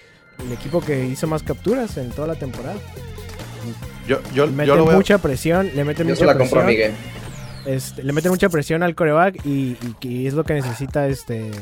[0.45, 2.75] el equipo que hizo más capturas en toda la temporada.
[4.07, 4.95] yo, yo, Le yo meten lo veo.
[4.95, 6.65] mucha presión, le meten Yo mucha la presión.
[6.65, 6.93] Miguel.
[7.65, 9.75] este, le meten mucha presión al coreback y,
[10.25, 11.53] es lo que necesita este eh,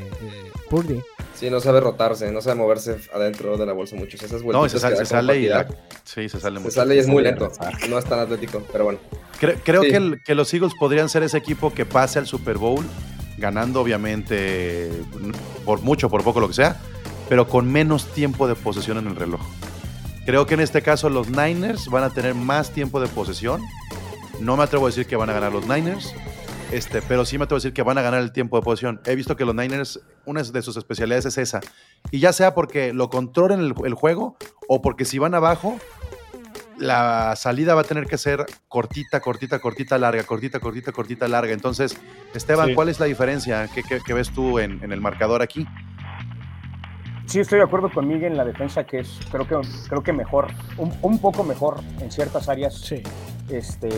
[0.69, 0.99] Purdy.
[1.38, 4.17] Sí, no sabe rotarse, no sabe moverse adentro de la bolsa mucho.
[4.17, 5.67] Esas No, y se, se sale y la-.
[6.03, 6.73] Sí, se sale Se mucho.
[6.75, 7.51] sale y es muy lento.
[7.89, 8.99] No es tan atlético, pero bueno.
[9.39, 9.89] Cre- creo Sí.
[9.91, 12.83] que, el- que los Eagles podrían ser ese equipo que pase al Super Bowl,
[13.38, 14.89] ganando obviamente
[15.63, 16.77] por mucho, por poco, lo que sea,
[17.29, 19.41] pero con menos tiempo de posesión en el reloj.
[20.25, 23.61] Creo que en este caso los Niners van a tener más tiempo de posesión.
[24.39, 26.13] No me atrevo a decir que van a ganar los Niners,
[26.72, 29.01] este, pero sí me atrevo a decir que van a ganar el tiempo de posesión.
[29.05, 31.61] He visto que los Niners, una de sus especialidades es esa.
[32.11, 34.38] Y ya sea porque lo controlen el, el juego
[34.68, 35.80] o porque si van abajo,
[36.78, 41.53] la salida va a tener que ser cortita, cortita, cortita, larga, cortita, cortita, cortita, larga.
[41.53, 41.97] Entonces,
[42.36, 42.76] Esteban, Sí.
[42.76, 43.68] ¿cuál es la diferencia?
[43.74, 45.65] ¿Qué, qué- qué ves tú en, en el marcador aquí?
[47.28, 49.55] Sí, estoy de acuerdo con Miguel en la defensa, que es, creo que,
[49.89, 50.47] creo que mejor,
[50.78, 53.03] un, un poco mejor en ciertas áreas Sí.
[53.49, 53.89] este,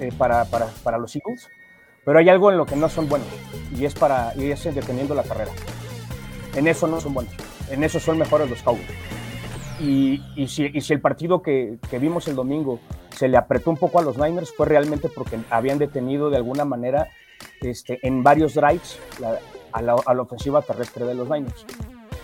[0.00, 1.48] eh, para, para, para los Eagles.
[2.04, 3.28] Pero hay algo en lo que no son buenos,
[3.76, 5.52] y es, para, y es en deteniendo la carrera.
[6.56, 7.32] En eso no son buenos,
[7.70, 8.86] en eso son mejores los Cowboys.
[9.78, 12.80] Y, y, si, y si el partido que, que vimos el domingo
[13.14, 16.64] se le apretó un poco a los Niners, fue realmente porque habían detenido de alguna
[16.64, 17.08] manera
[17.60, 19.38] este, en varios drives la-
[19.70, 21.64] a, la, a la ofensiva terrestre de los Niners.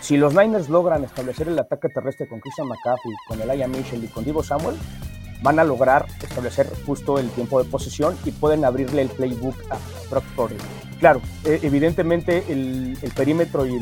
[0.05, 4.09] Si los Niners logran establecer el ataque terrestre con Christian McCaffrey, con Elijah Mitchell y
[4.09, 4.77] con Divo Samuel,
[5.43, 9.79] van a lograr establecer justo el tiempo de posesión y pueden abrirle el playbook a
[10.11, 10.59] Brock Purdy.
[11.01, 13.81] Claro, eh, evidentemente el, perímetro y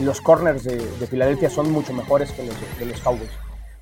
[0.00, 3.30] los corners de, de Filadelfia son mucho mejores que los, de los Cowboys.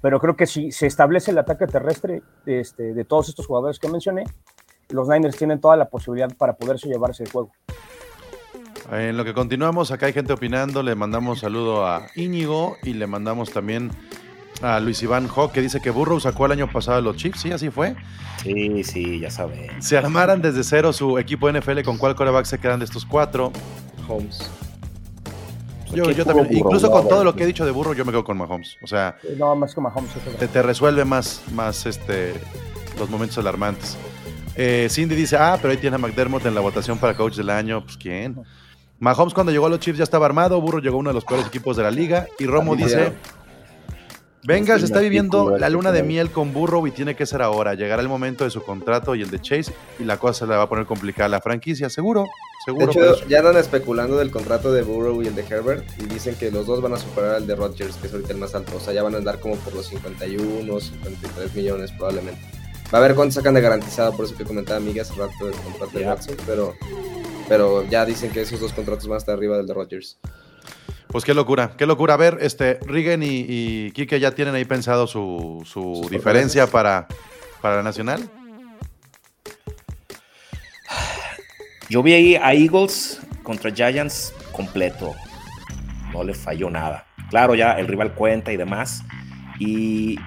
[0.01, 3.88] Pero creo que si se establece el ataque terrestre este, de todos estos jugadores que
[3.88, 4.24] mencioné,
[4.88, 7.53] los Niners tienen toda la posibilidad para poderse llevarse el juego.
[8.93, 10.82] En lo que continuamos, acá hay gente opinando.
[10.82, 13.90] Le mandamos saludo a Íñigo y le mandamos también
[14.61, 17.40] a Luis Iván Hawk, que dice que Burrow sacó el año pasado a los Chiefs.
[17.40, 17.97] Sí, así fue.
[18.43, 19.82] Sí, sí, ya saben.
[19.82, 23.51] Se armaran desde cero su equipo NFL, ¿con cuál coreback se quedan de estos cuatro?
[24.07, 24.51] Holmes.
[25.95, 28.36] Yo, también, incluso con todo lo que he dicho de Burrow, yo me quedo con
[28.36, 28.76] Mahomes.
[28.82, 30.11] O sea, No, más que Mahomes.
[30.38, 32.34] te, te resuelve más, más este,
[32.99, 33.97] los momentos alarmantes.
[34.55, 37.51] Eh, Cindy dice, ah, pero ahí tiene a McDermott en la votación para coach del
[37.51, 37.82] año.
[37.84, 38.43] Pues, ¿quién?
[39.03, 41.25] Mahomes cuando llegó a los Chiefs ya estaba armado, Burrow llegó a uno de los
[41.25, 42.29] peores equipos de la liga.
[42.39, 43.13] Y Romo dice.
[44.45, 47.75] Bengals Sí, está viviendo la luna de miel con Burrow y tiene que ser ahora.
[47.75, 50.57] Llegará el momento de su contrato y el de Chase y la cosa se le
[50.57, 52.29] va a poner complicada a la franquicia, seguro, De
[52.65, 52.91] seguro.
[52.93, 53.29] hecho, pues.
[53.29, 56.67] ya andan especulando del contrato de Burrow y el de Herbert y dicen que los
[56.67, 58.77] dos van a superar al de Rodgers, que es ahorita el más alto.
[58.77, 62.41] O sea, ya van a andar como por los 51, 53 millones probablemente.
[62.95, 65.55] Va a ver cuánto sacan de garantizado, por eso que comentaba Amiga hace rato del
[65.55, 66.11] contrato de Ya.
[66.11, 66.75] Watson, pero,
[67.53, 70.17] pero ya dicen que esos dos contratos van a estar arriba del de Rodgers.
[71.09, 72.15] Pues qué locura, qué locura.
[72.15, 76.67] A ver, este, Rigen y, y Kike ya tienen ahí pensado su, su Sus diferencia
[76.67, 77.07] para,
[77.61, 78.27] para la nacional.
[81.91, 85.13] Yo vi ahí a Eagles contra Giants completo.
[86.11, 87.05] No le falló nada.
[87.29, 89.03] Claro, ya el rival cuenta y demás.
[89.59, 90.19] Y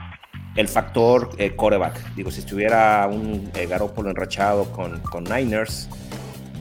[0.55, 2.13] el factor eh, coreback.
[2.13, 5.89] Digo, si estuviera un eh, Garoppolo enrachado con, con Niners,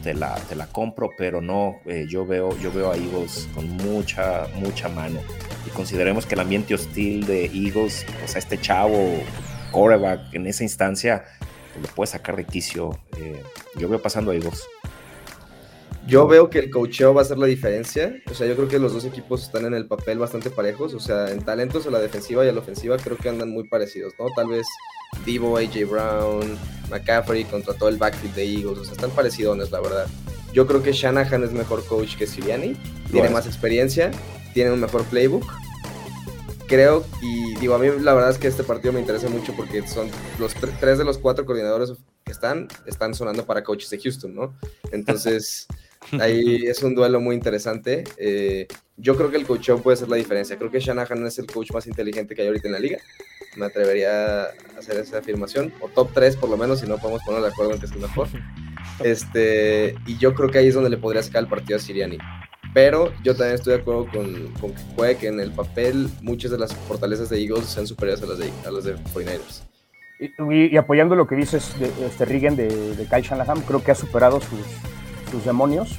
[0.05, 3.69] te la, te la compro, pero no, eh, yo, veo, yo veo a Eagles con
[3.71, 5.19] mucha, mucha mano.
[5.67, 9.15] Y consideremos que el ambiente hostil de Eagles, o sea, este chavo,
[9.73, 11.25] quarterback, en esa instancia,
[11.73, 12.99] pues, lo puede sacar de quicio.
[13.17, 13.43] Eh,
[13.77, 14.63] yo veo pasando a Eagles.
[16.07, 18.15] Yo veo que el coacheo va a ser la diferencia.
[18.31, 20.93] O sea, yo creo que los dos equipos están en el papel bastante parejos.
[20.93, 23.65] O sea, en talentos a la defensiva y a la ofensiva creo que andan muy
[23.69, 24.27] parecidos, ¿no?
[24.37, 24.67] Tal vez
[25.25, 26.59] Divo, AJ Brown,
[26.91, 28.79] McCaffrey contra todo el backfield de Eagles.
[28.79, 30.07] O sea, están parecidones, la verdad.
[30.53, 32.77] Yo creo que Shanahan es mejor coach que Siriani.
[33.11, 34.11] Tiene más experiencia,
[34.53, 35.45] tiene un mejor playbook.
[36.67, 39.87] Creo, y digo, a mí la verdad es que este partido me interesa mucho porque
[39.87, 41.93] son los tres de los cuatro coordinadores
[42.25, 44.55] que están, están sonando para coaches de Houston, ¿no?
[44.93, 45.67] Entonces...
[46.21, 48.05] Ahí es un duelo muy interesante.
[48.17, 50.57] Eh, yo creo que el coach puede ser la diferencia.
[50.57, 52.99] Creo que Shanahan es el coach más inteligente que hay ahorita en la liga.
[53.57, 54.49] Me atrevería a
[54.79, 55.73] hacer esa afirmación.
[55.81, 57.93] O top 3 por lo menos, si no podemos poner de acuerdo en que es
[57.93, 58.29] el mejor.
[59.03, 62.17] Este, y yo creo que ahí es donde le podría sacar el partido a Siriani.
[62.73, 66.53] Pero yo también estoy de acuerdo con, con que puede que en el papel muchas
[66.53, 69.63] de las fortalezas de Eagles sean superiores a las de, a las de 49ers.
[70.21, 73.97] Y, y, apoyando lo que dices de este de, de Kyle Shanahan, creo que ha
[73.97, 74.61] superado sus,
[75.35, 75.99] sus demonios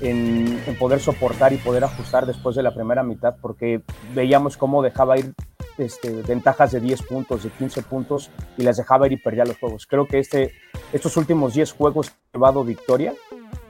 [0.00, 5.18] en, poder soportar y poder ajustar después de la primera mitad, porque veíamos cómo dejaba
[5.18, 5.32] ir
[5.78, 9.58] este, ventajas de 10 puntos, de 15 puntos, y las dejaba ir y perdía los
[9.58, 9.86] juegos.
[9.86, 10.52] Creo que este,
[10.92, 13.14] estos últimos 10 juegos que ha llevado victoria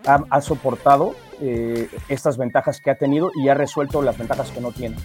[0.06, 4.60] ha, ha soportado eh, estas ventajas que ha tenido y ha resuelto las ventajas que
[4.62, 4.96] no tiene.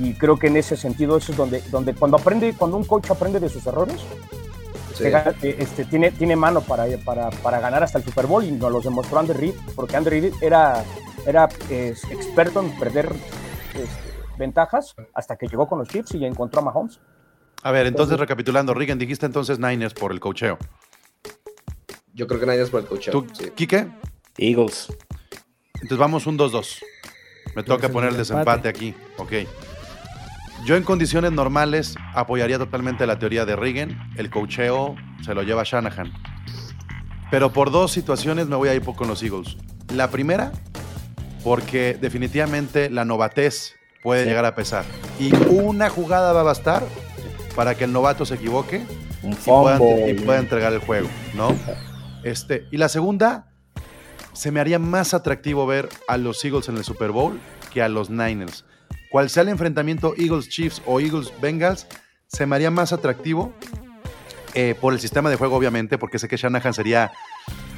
[0.00, 3.10] Y creo que en ese sentido eso es donde, donde cuando aprende, cuando un coach
[3.12, 4.00] aprende de sus errores,
[4.94, 5.04] Sí.
[5.42, 8.80] Este, tiene, tiene mano para, para, para, ganar hasta el Super Bowl y nos lo
[8.80, 10.84] demostró Andy Reid, porque Andy Reid era,
[11.26, 13.12] era es, experto en perder
[13.74, 17.00] este, ventajas hasta que llegó con los Chiefs y encontró a Mahomes.
[17.62, 20.58] A ver, entonces, entonces recapitulando, Regan, dijiste entonces Niners por el cocheo.
[22.12, 23.12] Yo creo que Niners por el cocheo.
[23.12, 23.50] ¿Tú, sí.
[23.54, 23.88] Quique?
[24.36, 24.88] Eagles.
[25.74, 26.82] Entonces vamos un 2-2.
[27.56, 28.94] Me toca poner el desempate aquí.
[29.18, 29.32] Ok.
[30.64, 34.10] Yo en condiciones normales apoyaría totalmente la teoría de Reagan.
[34.16, 36.10] El cocheo se lo lleva Shanahan.
[37.30, 39.58] Pero por dos situaciones me voy a ir con los Eagles.
[39.92, 40.52] La primera,
[41.42, 44.30] porque definitivamente la novatez puede sí.
[44.30, 44.86] llegar a pesar.
[45.20, 46.82] Y una jugada va a bastar
[47.54, 48.86] para que el novato se equivoque
[49.22, 51.54] y pueda, y pueda entregar el juego, ¿no?
[52.22, 53.52] Este, y la segunda,
[54.32, 57.38] se me haría más atractivo ver a los Eagles en el Super Bowl
[57.70, 58.64] que a los Niners
[59.14, 61.86] cual sea el enfrentamiento Eagles Chiefs o Eagles Bengals,
[62.26, 63.52] se me haría más atractivo
[64.54, 67.12] eh, por el sistema de juego, obviamente, porque sé que Shanahan sería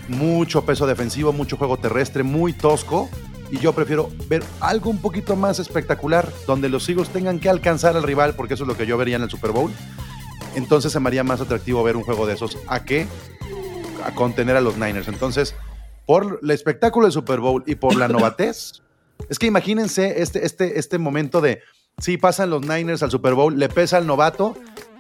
[0.09, 3.11] mucho peso defensivo, mucho juego terrestre, muy tosco.
[3.51, 7.99] Y yo prefiero ver algo un poquito más espectacular, donde los Eagles tengan que alcanzar
[7.99, 9.71] al rival, porque eso es lo que yo vería en el Super Bowl.
[10.55, 13.07] Entonces se me haría más atractivo ver un juego de esos a que
[14.07, 15.09] a contener a los Niners.
[15.09, 15.55] Entonces,
[16.07, 18.86] por el espectáculo del Super Bowl y por la novatez,
[19.29, 21.63] es que imagínense este, este, este momento de,
[21.99, 24.57] sí, pasan los Niners al Super Bowl, le pesa al novato,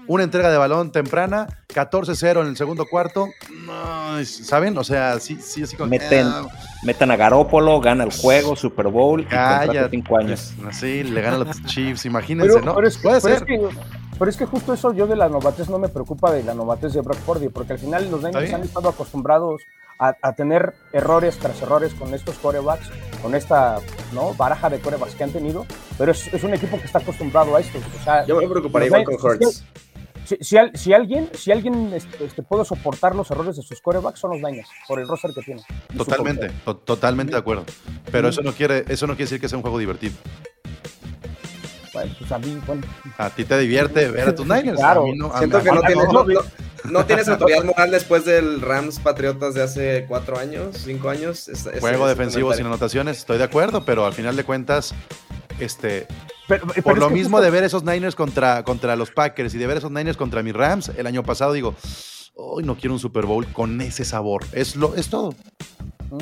[0.09, 3.29] una entrega de balón temprana, 14-0 en el segundo cuarto,
[3.65, 4.79] no, ¿saben?
[4.79, 5.91] O sea, sí, sí, así como...
[5.91, 6.47] Meten, ah,
[6.85, 10.55] metan a Garópolo, gana el juego, Super Bowl, y calla, cinco años.
[10.67, 12.75] Así, le ganan los Chiefs, imagínense, pero, ¿no?
[12.75, 13.43] Pero es, Puede pero ser.
[13.43, 13.69] Es que,
[14.19, 16.93] pero es que justo eso yo de la novatez no me preocupa de la novatez
[16.95, 19.61] de Brock Purdy, porque al final los Niners han estado acostumbrados
[19.99, 22.91] a, a, tener errores tras errores con estos corebacks,
[23.23, 23.79] con esta
[24.13, 24.35] ¿no?
[24.35, 25.67] baraja de corebacks que han tenido,
[25.99, 27.79] pero es, es, un equipo que está acostumbrado a esto.
[27.79, 29.65] O sea, Yo me preocuparía igual con Hurts.
[30.27, 34.19] Si, si, si, alguien, si alguien este, este, puede soportar los errores de sus corebacks
[34.19, 35.65] son los Niners, por el roster que tienen.
[35.97, 37.65] Totalmente, to totalmente de acuerdo.
[38.11, 40.15] Pero eso no, quiere, eso no quiere decir que sea un juego divertido.
[41.93, 42.83] Bueno, pues a mí, bueno.
[43.19, 44.79] A ti te divierte ver a tus Niners.
[44.79, 45.03] Claro.
[45.03, 46.25] A mí no, Siento que no tienes, no,
[46.91, 51.49] no, tienes autoridad moral después del Rams Patriotas de hace cuatro años, cinco años.
[51.49, 54.95] Es, es, Juego es defensivo sin anotaciones, estoy de acuerdo, pero al final de cuentas,
[55.59, 56.07] este,
[56.49, 57.45] pero, pero por lo mismo justo...
[57.45, 60.55] de ver esos Niners contra, contra los Packers y de ver esos Niners contra mis
[60.55, 61.75] Rams, el año pasado digo,
[62.35, 64.45] hoy no quiero un Super Bowl con ese sabor.
[64.53, 65.35] Es, lo, es todo.
[66.11, 66.19] Mm.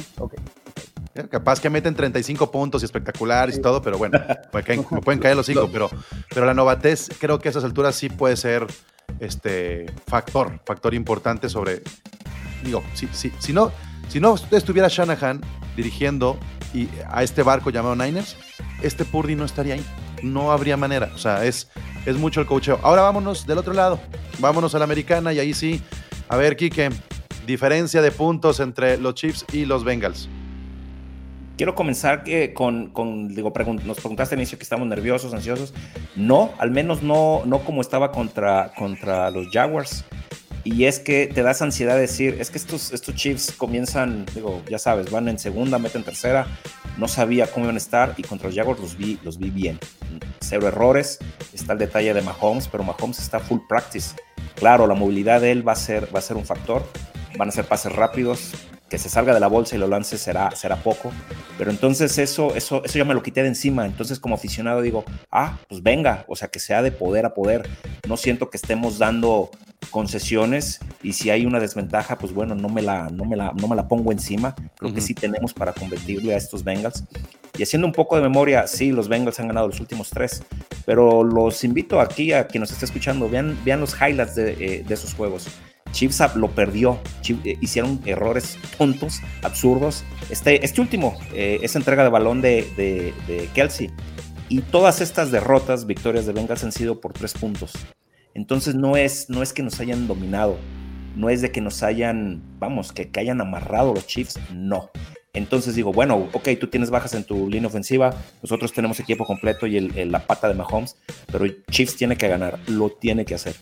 [1.30, 3.60] Capaz que meten 35 puntos y espectaculares sí.
[3.60, 4.18] y todo, pero bueno,
[4.52, 5.88] me, caen, me pueden caer los hijos, pero,
[6.32, 8.66] pero la novatez creo que a esas alturas sí puede ser
[9.20, 11.82] este factor, factor importante sobre,
[12.62, 13.72] digo, si, si, si, no,
[14.08, 15.40] si no estuviera Shanahan
[15.76, 16.38] dirigiendo
[16.72, 18.36] y a este barco llamado Niners,
[18.82, 19.84] este Purdy no estaría ahí,
[20.22, 21.68] no habría manera, o sea, es,
[22.06, 22.80] es mucho el coacheo.
[22.82, 24.00] Ahora vámonos del otro lado,
[24.38, 25.82] vámonos a la americana y ahí sí,
[26.28, 26.90] a ver, Kike,
[27.46, 30.28] diferencia de puntos entre los Chiefs y los Bengals.
[31.56, 35.72] Quiero comenzar que con, con, digo, pregun nos preguntaste al inicio que estamos nerviosos, ansiosos.
[36.16, 40.04] No, al menos no, no como estaba contra, contra los Jaguars.
[40.64, 44.62] Y es que te das ansiedad de decir, es que estos, estos Chiefs comienzan, digo,
[44.68, 46.46] ya sabes, van en segunda, meten tercera,
[46.96, 49.78] no sabía cómo iban a estar y contra los Jaguars los vi, los vi bien.
[50.40, 51.18] Cero errores,
[51.52, 54.16] está el detalle de Mahomes, pero Mahomes está full practice.
[54.54, 56.82] Claro, la movilidad de él va a ser, va a ser un factor,
[57.36, 58.52] van a ser pases rápidos,
[58.88, 61.10] que se salga de la bolsa y lo lance será, será poco.
[61.58, 63.86] Pero entonces eso, eso, eso ya me lo quité de encima.
[63.86, 67.68] Entonces como aficionado digo, ah, pues venga, o sea, que sea de poder a poder.
[68.08, 69.50] No siento que estemos dando
[69.90, 73.68] concesiones y si hay una desventaja, pues bueno, no me la, no me la, no
[73.68, 74.54] me la pongo encima.
[74.76, 77.04] Creo que sí tenemos para competirle a estos Bengals.
[77.56, 80.42] Y haciendo un poco de memoria, sí, los Bengals han ganado los últimos tres,
[80.84, 84.84] pero los invito aquí a quien nos esté escuchando, vean, vean los highlights de, eh,
[84.86, 85.46] de esos juegos.
[85.94, 86.98] Chiefs lo perdió,
[87.44, 90.04] eh, hicieron errores tontos, absurdos.
[90.28, 93.90] Este, este último, eh, esa entrega de balón de, de, Kelsey.
[94.48, 97.72] Y todas estas derrotas, victorias de Bengals han sido por tres puntos.
[98.34, 100.58] Entonces no es, no es que nos hayan dominado,
[101.16, 104.90] no es de que nos hayan, vamos, que, que hayan amarrado los Chiefs, no.
[105.32, 109.66] Entonces digo, bueno, ok, tú tienes bajas en tu línea ofensiva, nosotros tenemos equipo completo
[109.66, 110.96] y el, la pata de Mahomes,
[111.30, 113.54] pero Chiefs tiene que ganar, lo tiene que hacer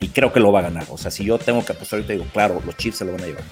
[0.00, 0.86] y creo que lo va a ganar.
[0.88, 3.22] O sea, si yo tengo que apostar ahorita, digo, claro, los Chiefs se lo van
[3.22, 3.44] a llevar.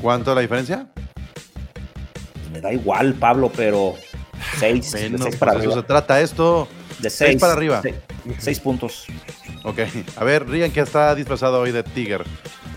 [0.00, 0.86] ¿Cuánto la diferencia?
[0.94, 3.94] Pues me da igual, Pablo, pero
[4.58, 5.74] seis, de seis para pues arriba.
[5.74, 6.68] se trata esto.
[6.98, 7.82] De seis, para arriba.
[8.38, 9.06] Seis, puntos.
[9.64, 9.80] Ok.
[10.16, 12.22] A ver, Rian, que está disfrazado hoy de Tiger.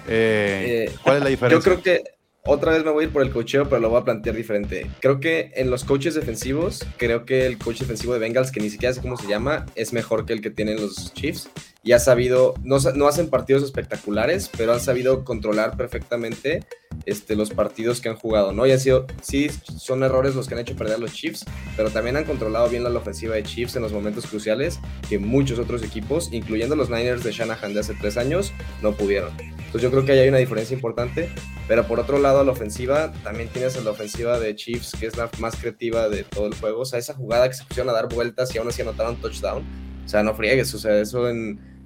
[0.07, 1.57] Eh, eh, ¿Cuál es la diferencia?
[1.57, 2.03] Yo creo que
[2.45, 4.89] otra vez me voy a ir por el cocheo, pero lo voy a plantear diferente.
[4.99, 8.69] Creo que en los coaches defensivos, creo que el coach defensivo de Bengals, que ni
[8.69, 11.49] siquiera sé cómo se llama, es mejor que el que tienen los Chiefs.
[11.83, 16.65] Y ha sabido, no, no hacen partidos espectaculares, pero han sabido controlar perfectamente
[17.05, 18.65] este, los partidos que han jugado, ¿no?
[18.65, 21.43] Y ha sido, sí, son errores los que han hecho perder a los Chiefs,
[21.75, 24.79] pero también han controlado bien la ofensiva de Chiefs en los momentos cruciales
[25.09, 29.33] que muchos otros equipos, incluyendo los Niners de Shanahan de hace tres años, no pudieron.
[29.39, 31.29] Entonces yo creo que ahí hay una diferencia importante,
[31.67, 35.29] pero por otro lado, la ofensiva, también tienes la ofensiva de Chiefs, que es la
[35.39, 36.81] más creativa de todo el juego.
[36.81, 39.63] O sea, esa jugada que se pusieron a dar vueltas y aún así anotaron touchdown.
[40.05, 41.27] O sea, no friegues, o sea, eso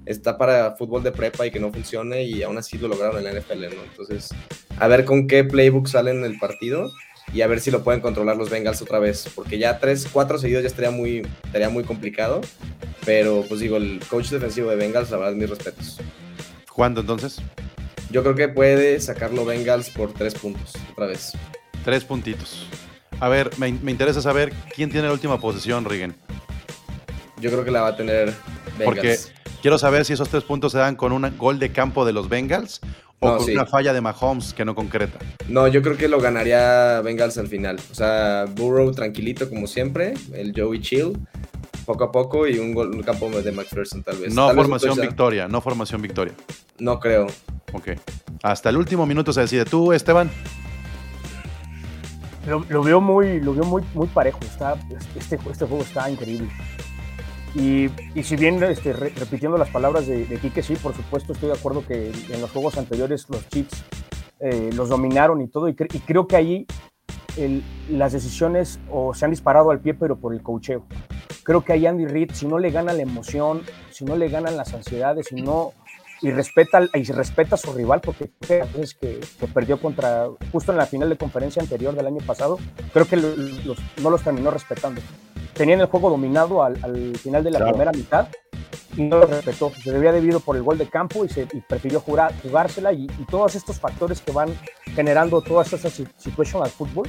[0.08, 3.24] está para fútbol de prepa y que no funcione y aún así lo lograron en
[3.24, 3.84] la NFL, ¿no?
[3.84, 4.30] Entonces,
[4.78, 6.90] a ver con qué playbook salen en el partido
[7.32, 10.38] y a ver si lo pueden controlar los Bengals otra vez, porque ya tres, cuatro
[10.38, 12.40] seguidos ya estaría muy, estaría muy complicado,
[13.04, 15.98] pero pues digo, el coach defensivo de Bengals, la verdad, mis respetos.
[16.72, 17.42] ¿Cuándo entonces?
[18.10, 21.32] Yo creo que puede sacarlo Bengals por tres puntos, otra vez.
[21.84, 22.66] Tres puntitos.
[23.20, 26.14] A ver, me, interesa saber quién tiene la última posición, Rigen.
[27.40, 28.32] Yo creo que la va a tener
[28.78, 28.84] Bengals.
[28.84, 29.18] Porque
[29.62, 32.28] quiero saber si esos tres puntos se dan con un gol de campo de los
[32.28, 32.80] Bengals
[33.20, 35.18] o con una falla de Mahomes que no concreta.
[35.48, 37.80] No, yo creo que lo ganaría Bengals al final.
[37.90, 41.18] O sea, Burrow tranquilito como siempre, el Joey chill,
[41.84, 44.34] poco a poco y un, gol, un campo de McPherson tal vez.
[44.34, 46.34] No formación victoria, no formación victoria.
[46.78, 47.26] No creo.
[47.72, 47.90] Ok.
[48.42, 49.64] Hasta el último minuto se decide.
[49.64, 50.30] ¿Tú, Esteban?
[52.46, 54.38] Lo, veo muy, lo veo muy, muy parejo.
[54.42, 54.78] Está,
[55.16, 56.48] este, este juego está increíble.
[57.58, 57.90] Y,
[58.22, 61.84] si bien este, repitiendo las palabras de, de Quique, sí, por supuesto estoy de acuerdo
[61.84, 63.84] que en los juegos anteriores los Chiefs
[64.38, 65.68] eh, los dominaron y todo.
[65.68, 66.66] Y, y creo que ahí
[67.90, 70.84] las decisiones o se han disparado al pie, pero por el cocheo.
[71.42, 74.56] Creo que ahí Andy Reid, si no le gana la emoción, si no le ganan
[74.56, 75.72] las ansiedades, si no
[76.20, 78.30] y respeta, y respeta a su rival, porque
[78.78, 82.58] es que, que, perdió contra, justo en la final de conferencia anterior del año pasado,
[82.92, 85.00] creo que no los terminó respetando.
[85.54, 88.28] Tenían el juego dominado al, final de la primera mitad
[88.96, 89.72] y no lo respetó.
[89.82, 93.54] Se había debido por el gol de campo y, se, prefirió jugar, jugársela y, todos
[93.54, 94.48] estos factores que van
[94.94, 97.08] generando todas esas situaciones al fútbol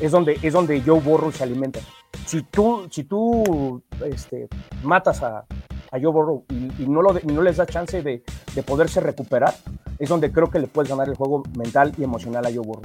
[0.00, 1.80] es donde, es donde Joe Burrow se alimenta.
[2.26, 4.48] Si tú, si tú este,
[4.82, 5.44] matas a,
[5.90, 6.42] a Joe
[6.78, 7.02] y, no,
[7.42, 8.22] les da chance de,
[8.54, 9.54] de, poderse recuperar,
[9.98, 12.82] es donde creo que le puedes ganar el juego mental y emocional a Joe Burrow.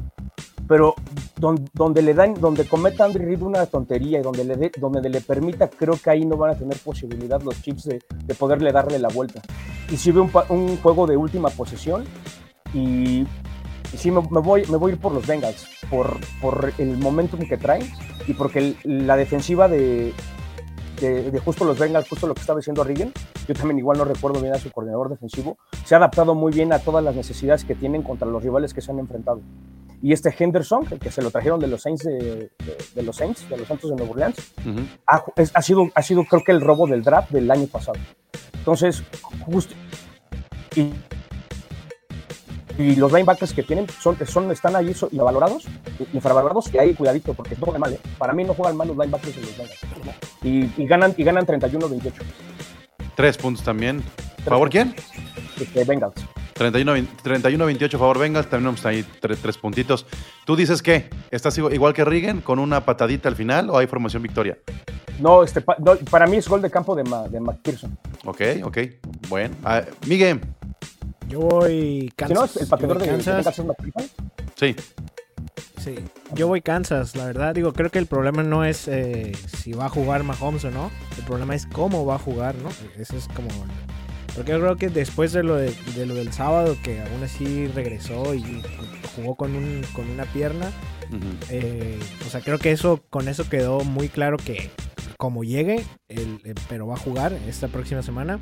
[0.67, 0.95] Pero
[1.37, 6.09] donde, le dan, donde cometa Andy Reid una tontería y donde le, permita, creo que
[6.09, 9.41] ahí no van a tener posibilidad los Chiefs de, de poderle darle la vuelta.
[9.91, 12.03] Y si ve un, un juego de última posesión
[12.73, 13.27] y
[13.95, 17.47] y sí, me, voy, me voy a ir por los Bengals, por, por el momentum
[17.47, 17.89] que traen
[18.27, 20.13] y porque la defensiva de,
[21.01, 23.11] de, justo los Bengals, justo lo que estaba diciendo Regan,
[23.47, 26.73] yo también igual no recuerdo bien a su coordinador defensivo, se ha adaptado muy bien
[26.73, 29.41] a todas las necesidades que tienen contra los rivales que se han enfrentado.
[30.01, 32.51] Y este Henderson, que se lo trajeron de los Saints de,
[33.01, 34.53] los Saints, de los Santos de Nueva Orleans,
[35.07, 35.23] ha,
[35.53, 37.97] ha, sido, ha sido creo que el robo del draft del año pasado.
[38.53, 39.03] Entonces,
[39.45, 39.73] justo...
[40.75, 40.91] Y,
[42.77, 45.65] y los linebackers que tienen son, son, están ahí valorados,
[46.13, 47.93] infravalorados, y ahí cuidadito, porque no juegan mal.
[47.93, 47.99] ¿eh?
[48.17, 49.81] Para mí no juegan mal los linebackers y los linebackers.
[50.43, 52.11] Y, y ganan, y ganan 31-28.
[53.15, 54.03] Tres puntos también.
[54.43, 54.93] ¿Favor quién?
[55.59, 56.15] Este, Bengals.
[56.55, 60.05] 31-28 a favor Bengals, también ahí tres, tres, puntitos.
[60.45, 61.09] ¿Tú dices qué?
[61.29, 64.57] ¿Estás igual que Rigen con una patadita al final o hay formación victoria?
[65.19, 67.97] No, este, no, para mí es gol de campo de, Ma, de McPherson.
[68.23, 68.77] Ok, ok.
[69.27, 69.55] Bueno.
[69.63, 70.41] Uh, Miguel.
[71.27, 72.51] Yo voy Kansas.
[72.51, 72.61] ¿Sí, no?
[72.63, 73.57] ¿El pateador de Kansas?
[73.57, 74.09] De McPherson?
[74.55, 74.75] Sí.
[75.77, 75.95] Sí,
[76.33, 77.53] yo voy Kansas, la verdad.
[77.53, 80.89] Digo, creo que el problema no es eh, si va a jugar Mahomes o no.
[81.17, 82.69] El problema es cómo va a jugar, ¿no?
[82.97, 83.49] Eso es como
[84.35, 87.67] porque yo creo que después de lo, de, de, lo del sábado, que aún así
[87.67, 88.61] regresó y
[89.15, 90.71] jugó con, un, con una pierna,
[91.09, 91.37] uh -huh.
[91.49, 94.71] eh, o sea, creo que eso con eso quedó muy claro que
[95.17, 98.39] como llegue, el, el, pero va a jugar esta próxima semana.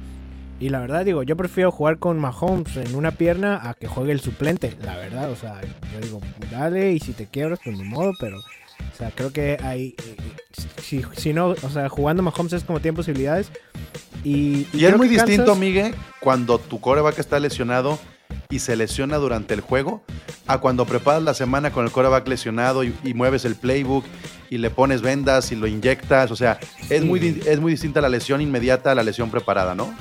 [0.64, 4.14] Y la verdad, digo, yo prefiero jugar con Mahomes en una pierna a que juegue
[4.14, 5.30] el suplente, la verdad.
[5.30, 8.38] O sea, yo digo, dale, y si te quiebras, pues ni modo, pero.
[8.38, 9.94] O sea, creo que hay.
[10.82, 13.52] Si, si no, o sea, jugando Mahomes es como tiene posibilidades.
[14.24, 15.58] Y, y, y es muy distinto, Kansas...
[15.58, 18.00] Miguel, cuando tu coreback está lesionado
[18.50, 20.02] y se lesiona durante el juego,
[20.48, 24.06] a cuando preparas la semana con el coreback lesionado y, y mueves el playbook
[24.50, 26.32] y le pones vendas y lo inyectas.
[26.32, 26.58] O sea,
[26.90, 27.06] es, sí.
[27.06, 29.94] muy, es muy distinta la lesión inmediata a la lesión preparada, ¿no?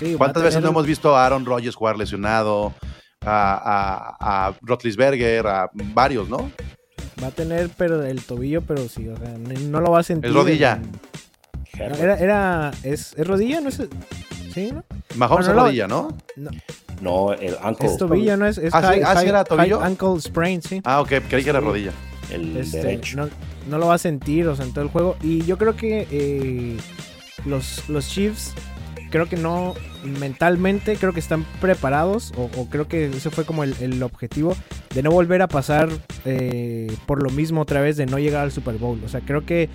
[0.00, 2.74] Sí, ¿Cuántas veces no hemos visto a Aaron Rodgers jugar lesionado?
[3.22, 6.50] A, a, a Rotlisberger, a varios, ¿no?
[7.22, 10.30] Va a tener pero el tobillo, pero sí, o sea, no lo va a sentir.
[10.30, 10.80] Es rodilla.
[11.74, 11.80] En...
[11.94, 13.60] Era, era, ¿es, ¿es rodilla?
[13.60, 13.82] ¿No es?
[14.54, 14.82] ¿Sí, no?
[15.16, 16.08] Mahomes Bueno, no, rodilla, ¿no?
[16.36, 16.50] No,
[17.02, 17.86] No, el ankle.
[17.88, 18.56] es tobillo, ¿no es?
[18.58, 19.80] es Ah, sí, high- ah, sí era tobillo.
[19.82, 20.80] ankle sprain, sí.
[20.84, 21.92] Ah, ok, creí que era rodilla.
[22.30, 23.16] El Este, derecho.
[23.18, 23.28] no,
[23.68, 25.16] no lo va a sentir, o sea, en todo el juego.
[25.22, 26.76] Y yo creo que eh,
[27.44, 28.54] los, los Chiefs,
[29.10, 33.64] creo que no, mentalmente, creo que están preparados, o, o creo que ese fue como
[33.64, 34.56] el, el objetivo,
[34.94, 35.88] de no volver a pasar
[36.24, 39.00] eh, por lo mismo otra vez, de no llegar al Super Bowl.
[39.04, 39.68] O sea, creo que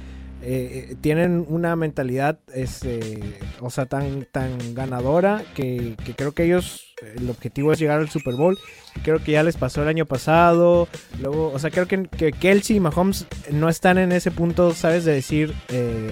[0.47, 3.19] eh, tienen una mentalidad, este,
[3.59, 8.09] o sea, tan, tan ganadora que, que creo que ellos, el objetivo es llegar al
[8.09, 8.57] Super Bowl.
[9.03, 10.87] Creo que ya les pasó el año pasado.
[11.19, 15.03] Luego, o sea, creo que, que Kelsey y Mahomes no están en ese punto, ¿sabes?
[15.03, 16.11] De decir, eh,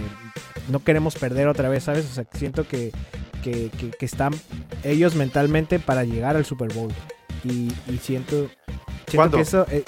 [0.70, 2.06] no queremos perder otra vez, ¿sabes?
[2.06, 2.92] O sea, siento que,
[3.44, 4.34] que, que, que están
[4.84, 6.92] ellos mentalmente para llegar al Super Bowl.
[7.44, 8.50] Y, y siento,
[9.08, 9.38] siento ¿Cuándo?
[9.38, 9.66] que eso...
[9.70, 9.84] eh,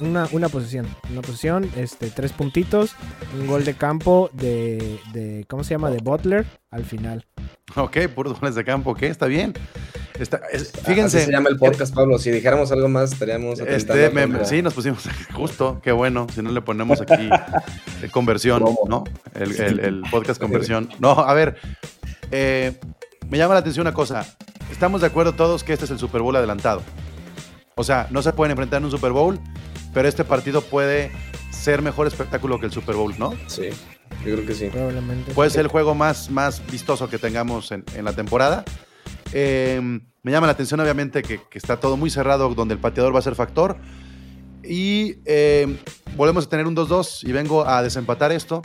[0.00, 2.94] una, una posición, una posición, este, tres puntitos,
[3.40, 5.90] un gol de campo de, de, ¿cómo se llama?
[5.90, 7.26] De Butler al final.
[7.76, 9.54] Ok, puros goles de campo, ok, está bien.
[10.18, 11.24] Está, es- Así fíjense.
[11.24, 12.18] se llama el podcast, Pablo.
[12.18, 16.50] Si dijéramos algo más, estaríamos Este, me- sí, nos pusimos justo, qué bueno, si no
[16.52, 17.28] le ponemos aquí
[18.02, 18.62] eh, conversión.
[18.88, 19.04] ¿no?
[19.34, 20.90] El, el- el podcast conversión.
[20.98, 21.56] No, a ver,
[22.30, 22.78] eh,
[23.28, 24.26] me llama la atención una cosa.
[24.70, 26.82] Estamos de acuerdo todos que este es el Super Bowl adelantado.
[27.74, 29.40] O sea, no se pueden enfrentar en un Super Bowl,
[29.92, 31.10] pero este partido puede
[31.50, 33.34] ser mejor espectáculo que el Super Bowl, ¿no?
[33.46, 33.68] Sí,
[34.24, 34.68] yo creo que sí.
[34.68, 35.32] Probablemente.
[35.32, 38.64] Puede ser el juego más, más vistoso que tengamos en, en la temporada.
[39.32, 39.80] Eh,
[40.22, 43.18] me llama la atención, obviamente, que, que está todo muy cerrado, donde el pateador va
[43.18, 43.76] a ser factor.
[44.62, 45.78] Y eh,
[46.16, 48.62] volvemos a tener un 2-2 y vengo a desempatar esto.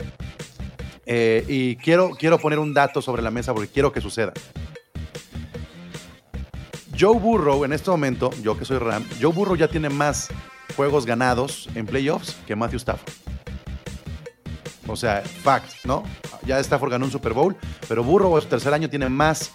[1.06, 4.32] Eh, y quiero, quiero poner un dato sobre la mesa porque quiero que suceda.
[6.98, 10.28] Joe Burrow, en este momento, yo que soy Ram, Joe Burrow ya tiene más
[10.78, 13.12] juegos ganados en playoffs que Matthew Stafford.
[14.86, 16.04] O sea, fact, ¿no?
[16.46, 17.56] Ya Stafford ganó un Super Bowl,
[17.88, 19.50] pero Burrow su tercer año tiene más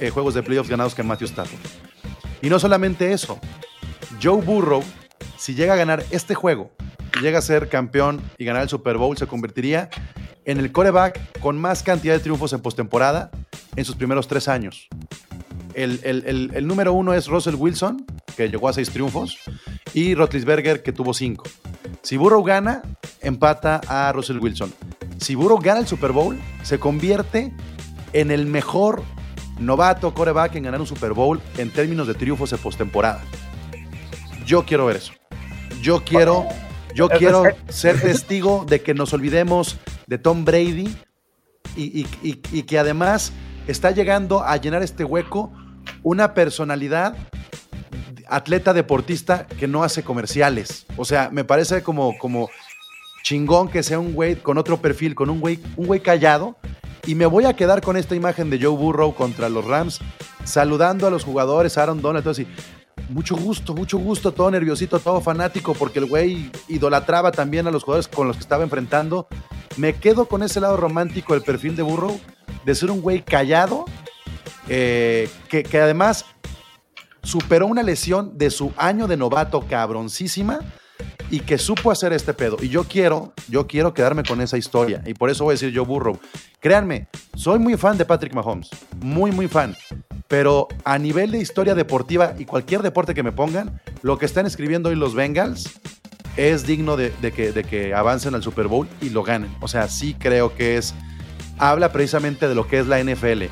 [0.00, 1.60] eh, juegos de playoffs ganados que Matthew Stafford.
[2.40, 3.38] Y no solamente eso,
[4.22, 4.82] Joe Burrow,
[5.36, 6.70] si llega a ganar este juego,
[7.20, 9.90] llega a ser campeón y ganar el Super Bowl, se convertiría
[10.46, 13.30] en el coreback con más cantidad de triunfos en postemporada
[13.76, 14.88] en sus primeros tres años.
[15.74, 19.38] El número uno es Russell Wilson, que llegó a seis triunfos,
[19.94, 21.44] y Rotlisberger, que tuvo cinco.
[22.02, 22.82] Si Burrow gana,
[23.22, 24.72] empata a Russell Wilson.
[25.18, 27.52] Si Burrow gana el Super Bowl, se convierte
[28.12, 29.02] en el mejor
[29.58, 33.22] novato coreback en ganar un Super Bowl en términos de triunfos en postemporada.
[34.44, 35.12] Yo quiero ver eso.
[35.80, 36.46] Yo quiero,
[36.94, 40.94] yo quiero ser testigo de que nos olvidemos de Tom Brady
[41.76, 43.32] y, y- y- y que además
[43.66, 45.52] está llegando a llenar este hueco
[46.02, 47.16] una personalidad
[48.28, 50.86] atleta deportista que no hace comerciales.
[50.96, 52.50] O sea, me parece como, como
[53.22, 56.56] chingón que sea un güey con otro perfil, con un güey, un callado.
[57.06, 60.00] Y me voy a quedar con esta imagen de Joe Burrow contra los Rams,
[60.44, 62.46] saludando a los jugadores, Aaron Donald, todo así.
[63.10, 67.84] Mucho gusto, mucho gusto, todo nerviosito, todo fanático, porque el güey idolatraba también a los
[67.84, 69.28] jugadores con los que estaba enfrentando.
[69.76, 72.18] Me quedo con ese lado romántico del perfil de Burrow,
[72.64, 73.84] de ser un güey callado,
[74.68, 76.24] eh, que, que además
[77.24, 80.60] superó una lesión de su año de novato cabroncísima
[81.30, 82.56] y que supo hacer este pedo.
[82.60, 85.02] Y yo quiero, yo quiero quedarme con esa historia.
[85.06, 86.18] Y por eso voy a decir yo Burrow.
[86.60, 88.70] Créanme, soy muy fan de Patrick Mahomes.
[89.00, 89.74] Muy, muy fan.
[90.28, 94.46] Pero a nivel de historia deportiva y cualquier deporte que me pongan, lo que están
[94.46, 95.80] escribiendo hoy los Bengals
[96.36, 99.54] es digno de, de que, de que avancen al Super Bowl y lo ganen.
[99.60, 100.94] O sea, sí creo que es.
[101.58, 103.44] Habla precisamente de lo que es la NFL.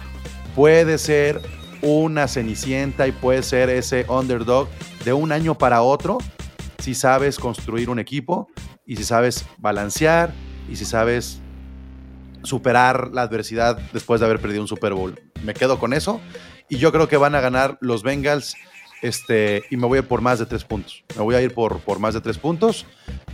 [0.56, 1.40] Puede ser
[1.82, 4.68] una cenicienta y puede ser ese underdog
[5.04, 6.18] de un año para otro
[6.78, 8.48] si sabes construir un equipo
[8.86, 10.32] y si sabes balancear
[10.70, 11.40] y si sabes
[12.42, 15.20] superar la adversidad después de haber perdido un Super Bowl.
[15.44, 16.20] Me quedo con eso
[16.68, 18.56] y yo creo que van a ganar los Bengals
[19.02, 21.04] este, y me voy a ir por más de tres puntos.
[21.16, 22.86] Me voy a ir por, por más de tres puntos.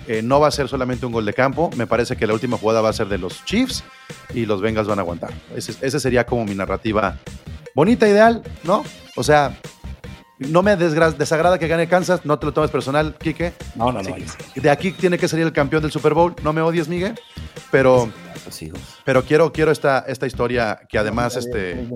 [0.06, 1.70] Eh, no va a ser solamente un gol de campo.
[1.76, 3.84] Me parece que la última jugada va a ser de los Chiefs
[4.34, 5.32] y los Bengals van a aguantar.
[5.54, 7.18] Ese, ese sería como mi narrativa
[7.74, 8.84] bonita, ideal, ¿no?
[9.16, 9.56] O sea,
[10.38, 13.52] no me desagrada que gane Kansas, no te lo tomes personal, Quique.
[13.74, 14.14] No, no, no.
[14.54, 17.18] Sí, De aquí tiene que salir el campeón del Super Bowl, no me odies, Miguel,
[17.70, 18.08] pero,
[18.46, 18.80] Los Eagles.
[19.04, 21.88] pero quiero, quiero esta, esta historia que además, este,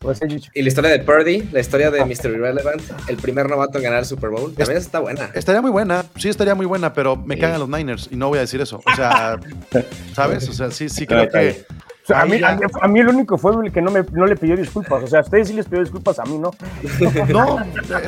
[0.00, 0.18] Pues.
[0.54, 2.30] Y la historia de Purdy, la historia de Mr.
[2.30, 5.30] Irrelevant, el primer novato en ganar el Super Bowl, también está buena.
[5.34, 7.40] estaría muy buena, sí estaría muy buena, pero me Sí.
[7.42, 8.80] cagan los Niners y no voy a decir eso.
[8.84, 9.38] O sea,
[10.14, 10.48] ¿sabes?
[10.48, 11.64] O sea, sí, sí creo que...
[12.08, 14.24] Sea, a, mí, a, mí, a mí el único fue el que no, me, no
[14.24, 15.02] le pidió disculpas.
[15.04, 16.50] O sea, a ustedes sí les pidió disculpas, a mí no.
[17.28, 17.58] No,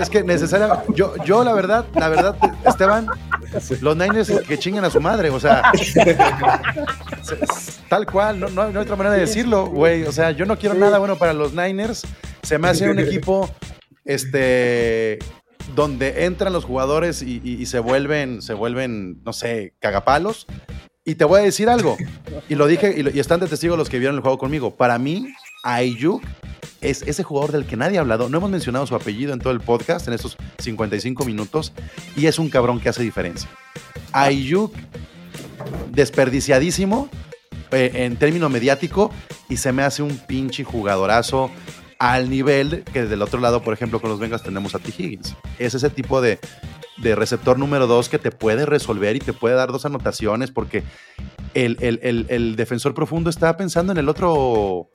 [0.01, 0.83] es que necesaria.
[0.95, 2.35] Yo, yo la verdad, la verdad,
[2.65, 3.07] Esteban,
[3.83, 5.71] los Niners que chinguen a su madre, o sea,
[7.89, 10.05] tal cual, no, no, no hay otra manera de decirlo, güey.
[10.05, 12.03] O sea, yo no quiero nada bueno para los Niners.
[12.43, 13.51] Se me hace un equipo,
[14.05, 15.19] este,
[15.75, 20.47] donde entran los jugadores y, y- y se vuelven, se vuelven, no sé, cagapalos.
[21.11, 21.97] Y te voy a decir algo,
[22.49, 24.77] y lo dije, y, están de testigo los que vieron el juego conmigo.
[24.77, 25.35] Para mí,
[25.65, 26.23] Ayuk
[26.81, 28.29] es ese jugador del que nadie ha hablado.
[28.29, 31.73] No hemos mencionado su apellido en todo el podcast, en estos 55 minutos,
[32.15, 33.51] y es un cabrón que hace diferencia.
[34.13, 34.73] Ayuk,
[35.91, 37.09] desperdiciadísimo
[37.73, 39.11] eh, en término mediático,
[39.49, 41.51] y se me hace un pinche jugadorazo
[41.99, 44.93] al nivel que del otro lado, por ejemplo, con los Bengals tenemos a T.
[44.97, 45.35] Higgins.
[45.59, 46.39] Es ese tipo de,
[47.03, 50.83] de receptor número dos que te puede resolver y te puede dar dos anotaciones porque
[51.55, 54.89] el, el- el- el defensor profundo está pensando en el otro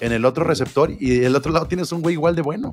[0.00, 2.72] en el otro receptor y del otro lado tienes un güey igual de bueno.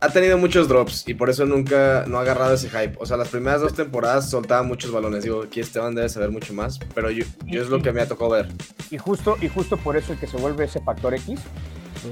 [0.00, 2.96] Ha tenido muchos drops y por eso nunca no ha agarrado ese hype.
[3.00, 5.24] O sea, las primeras dos temporadas soltaba muchos balones.
[5.24, 8.06] Digo, aquí Esteban debe saber mucho más, pero yo, yo es lo que me ha
[8.08, 8.48] tocado ver.
[8.90, 11.40] Y justo, y justo por eso el que se vuelve ese factor X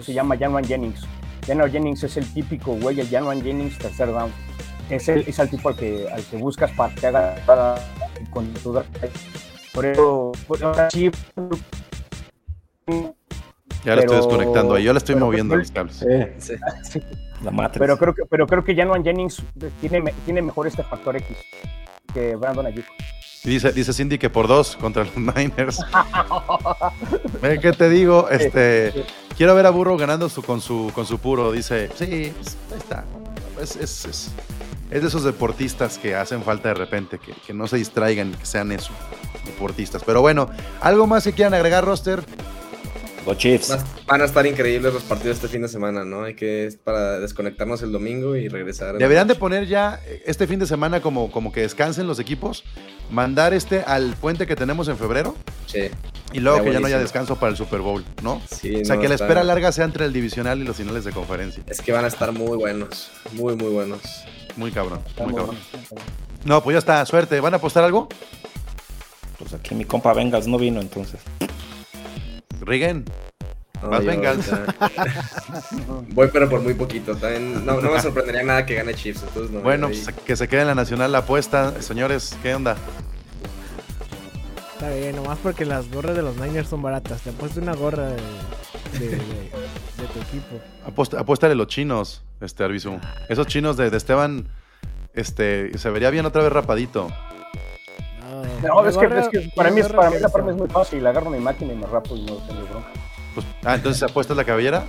[0.03, 1.03] se llama Januan Jennings.
[1.47, 4.33] Januan Jennings es el típico güey, el Januan Jennings tercer down.
[4.91, 7.75] Es el, es el tipo al que, al que buscas para que haga para-
[8.31, 8.73] con tu.
[9.73, 11.11] Por eso, por- ahora sí,
[13.85, 16.05] Ya lo estoy desconectando ahí, yo le estoy pero- moviendo pero- los cables.
[16.39, 17.01] Sí.
[17.43, 17.79] La Matrix.
[17.81, 19.43] pero creo que, pero creo que Januan Jennings
[19.81, 21.37] tiene, tiene mejor este factor X
[22.15, 22.87] que Brandon Ayuk.
[23.45, 25.79] Dice, dice Cindy que por dos contra los Niners.
[27.61, 28.29] ¿Qué te digo?
[28.31, 29.05] Este,
[29.37, 31.53] quiero ver a Burro ganando su, con, su, con su puro.
[31.53, 33.05] Dice, sí, pues, ahí está.
[33.61, 34.31] Es, es, es,
[34.91, 38.47] es de esos deportistas que hacen falta de repente, que, que no se distraigan, que
[38.47, 38.93] sean eso,
[39.45, 40.03] deportistas.
[40.05, 40.49] Pero bueno,
[40.81, 42.23] ¿algo más que quieran agregar, roster?
[43.27, 43.77] Los Chiefs.
[44.07, 46.23] Van a estar increíbles los partidos este fin de semana, ¿no?
[46.23, 48.97] Hay que es para desconectarnos el domingo y regresar.
[48.99, 52.63] Deberían de poner ya eh, este fin de semana como, como que descansen los equipos,
[53.11, 55.91] mandar este al puente que tenemos en febrero noche.
[56.33, 58.41] y luego que ya no haya descanso para el Super Bowl, ¿no?
[58.49, 60.77] Sí, O sea, no, que la está- espera larga sea entre el divisional y los
[60.77, 61.65] finales de conferencia.
[61.67, 63.11] Es que van a estar muy buenos.
[63.33, 64.03] Muy, muy buenos.
[64.57, 65.57] Muy cabrón, muy cabrón.
[66.45, 67.41] No, pues ya está, suerte.
[67.41, 68.09] ¿Van a apostar algo?
[69.39, 71.21] Pues aquí mi compa Bengals no vino entonces.
[72.61, 73.05] Rigen.
[73.83, 74.15] Más ya-
[76.09, 77.15] Voy, pero por muy poquito.
[77.15, 79.23] También no, no me sorprendería nada que gane Chiefs.
[79.29, 81.81] Entonces no, Bueno, pues que se quede en la nacional la apuesta.
[81.83, 82.77] Señores, ¿qué onda?
[84.75, 87.21] Está bien, nomás porque las gorras de los Niners son baratas.
[87.23, 88.17] Te apuesto una gorra de,
[88.99, 89.66] de, de- de
[90.17, 90.57] tu equipo.
[90.87, 92.99] Apuesta, apuéstale los chinos, este Arbizu.
[93.29, 94.49] Esos chinos de, de Esteban,
[95.15, 97.09] este, se vería bien otra vez rapadito.
[98.63, 100.59] No, es que, gorra- es que para mí, es, para mí la forma sea- es
[100.61, 101.07] muy fácil.
[101.07, 102.89] Agarro mi máquina y me rapo y no tengo bronca.
[103.35, 104.85] Pues, ah, entonces apuestas la cabellera.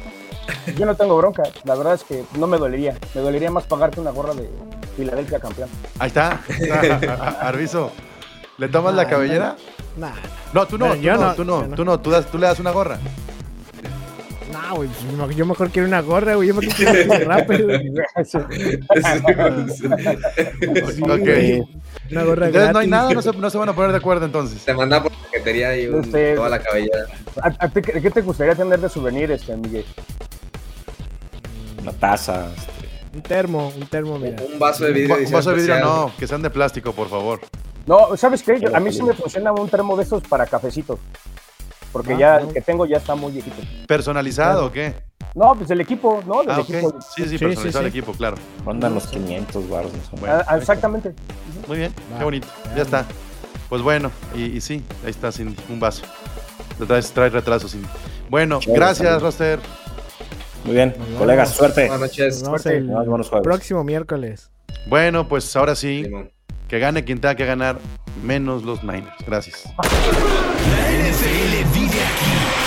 [0.77, 1.43] Yo no tengo bronca.
[1.65, 2.97] La verdad es que no me dolería.
[3.13, 4.49] Me dolería más pagarte una gorra de
[4.95, 5.69] Filadelfia campeón.
[5.99, 6.41] Ahí está.
[7.41, 7.89] Arbizu,
[8.57, 9.55] ¿le tomas la cabellera?
[9.97, 10.11] Nah,
[10.53, 12.59] No, tú no, tú no, no, tú no, tú no, tú, das- tú le das
[12.59, 12.99] una gorra.
[14.61, 14.89] Nah, güey.
[14.89, 16.47] pues, yo mejor quiero una gorra, güey.
[16.49, 17.91] Yo mejor quiero rape, güey.
[20.97, 21.63] Sí.
[22.11, 24.25] Una gorra Entonces no hay nada, no se, no se van a poner de acuerdo
[24.25, 24.63] entonces.
[24.63, 26.33] Te manda por paquetería y un- No sé.
[26.35, 27.05] toda la cabellera.
[27.41, 29.85] ¿A, a ti qué, te gustaría tener de souvenir, este, Miguel?
[31.81, 32.47] Una taza.
[32.55, 32.71] este,
[33.15, 34.41] Un termo, un termo, mira.
[34.51, 35.17] Un vaso de vidrio.
[35.17, 37.41] un vaso de vidrio no, que sean de plástico, por favor.
[37.85, 38.59] No, ¿sabes qué?
[38.59, 40.99] Yo- a mí sí me funciona un termo de esos para cafecitos.
[41.97, 42.47] Porque Ah, ya no.
[42.47, 43.57] el que tengo ya está muy viejito.
[43.87, 44.93] ¿Personalizado o qué?
[45.35, 46.41] No, pues el equipo, ¿no?
[46.41, 46.95] Del Ah, equipo.
[47.15, 48.37] Sí, sí, Sí, personalizado sí, el equipo, claro.
[48.65, 49.91] Rondan los 500 baros.
[50.19, 51.13] Bueno, Ah, exactamente.
[51.67, 52.47] muy bien, Va, qué bonito.
[52.75, 53.05] Ya está.
[53.69, 56.03] Pues bueno, y, y sí, ahí está sin un vaso.
[56.87, 57.83] Traes, traes retraso sin.
[58.29, 59.21] Bueno, Chévere, gracias.
[59.21, 59.59] Roster.
[60.63, 61.57] Muy bien, Nos colegas, vemos.
[61.57, 61.81] suerte.
[61.87, 62.35] Buenas noches.
[62.35, 62.77] Nos vemos Suerte.
[62.77, 63.43] el Nos vemos jueves.
[63.43, 64.51] próximo miércoles.
[64.87, 66.31] Bueno, pues ahora sí, Simón.
[66.67, 67.79] Que gane quien tenga que ganar,
[68.23, 69.15] menos los Niners.
[69.25, 69.63] Gracias.
[69.77, 72.57] La NFL vive aquí.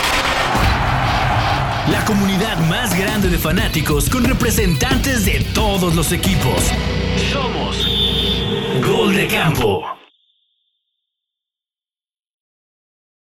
[1.91, 6.71] La comunidad más grande de fanáticos con representantes de todos los equipos.
[7.33, 7.87] Somos
[8.87, 10.00] Gol de Campo.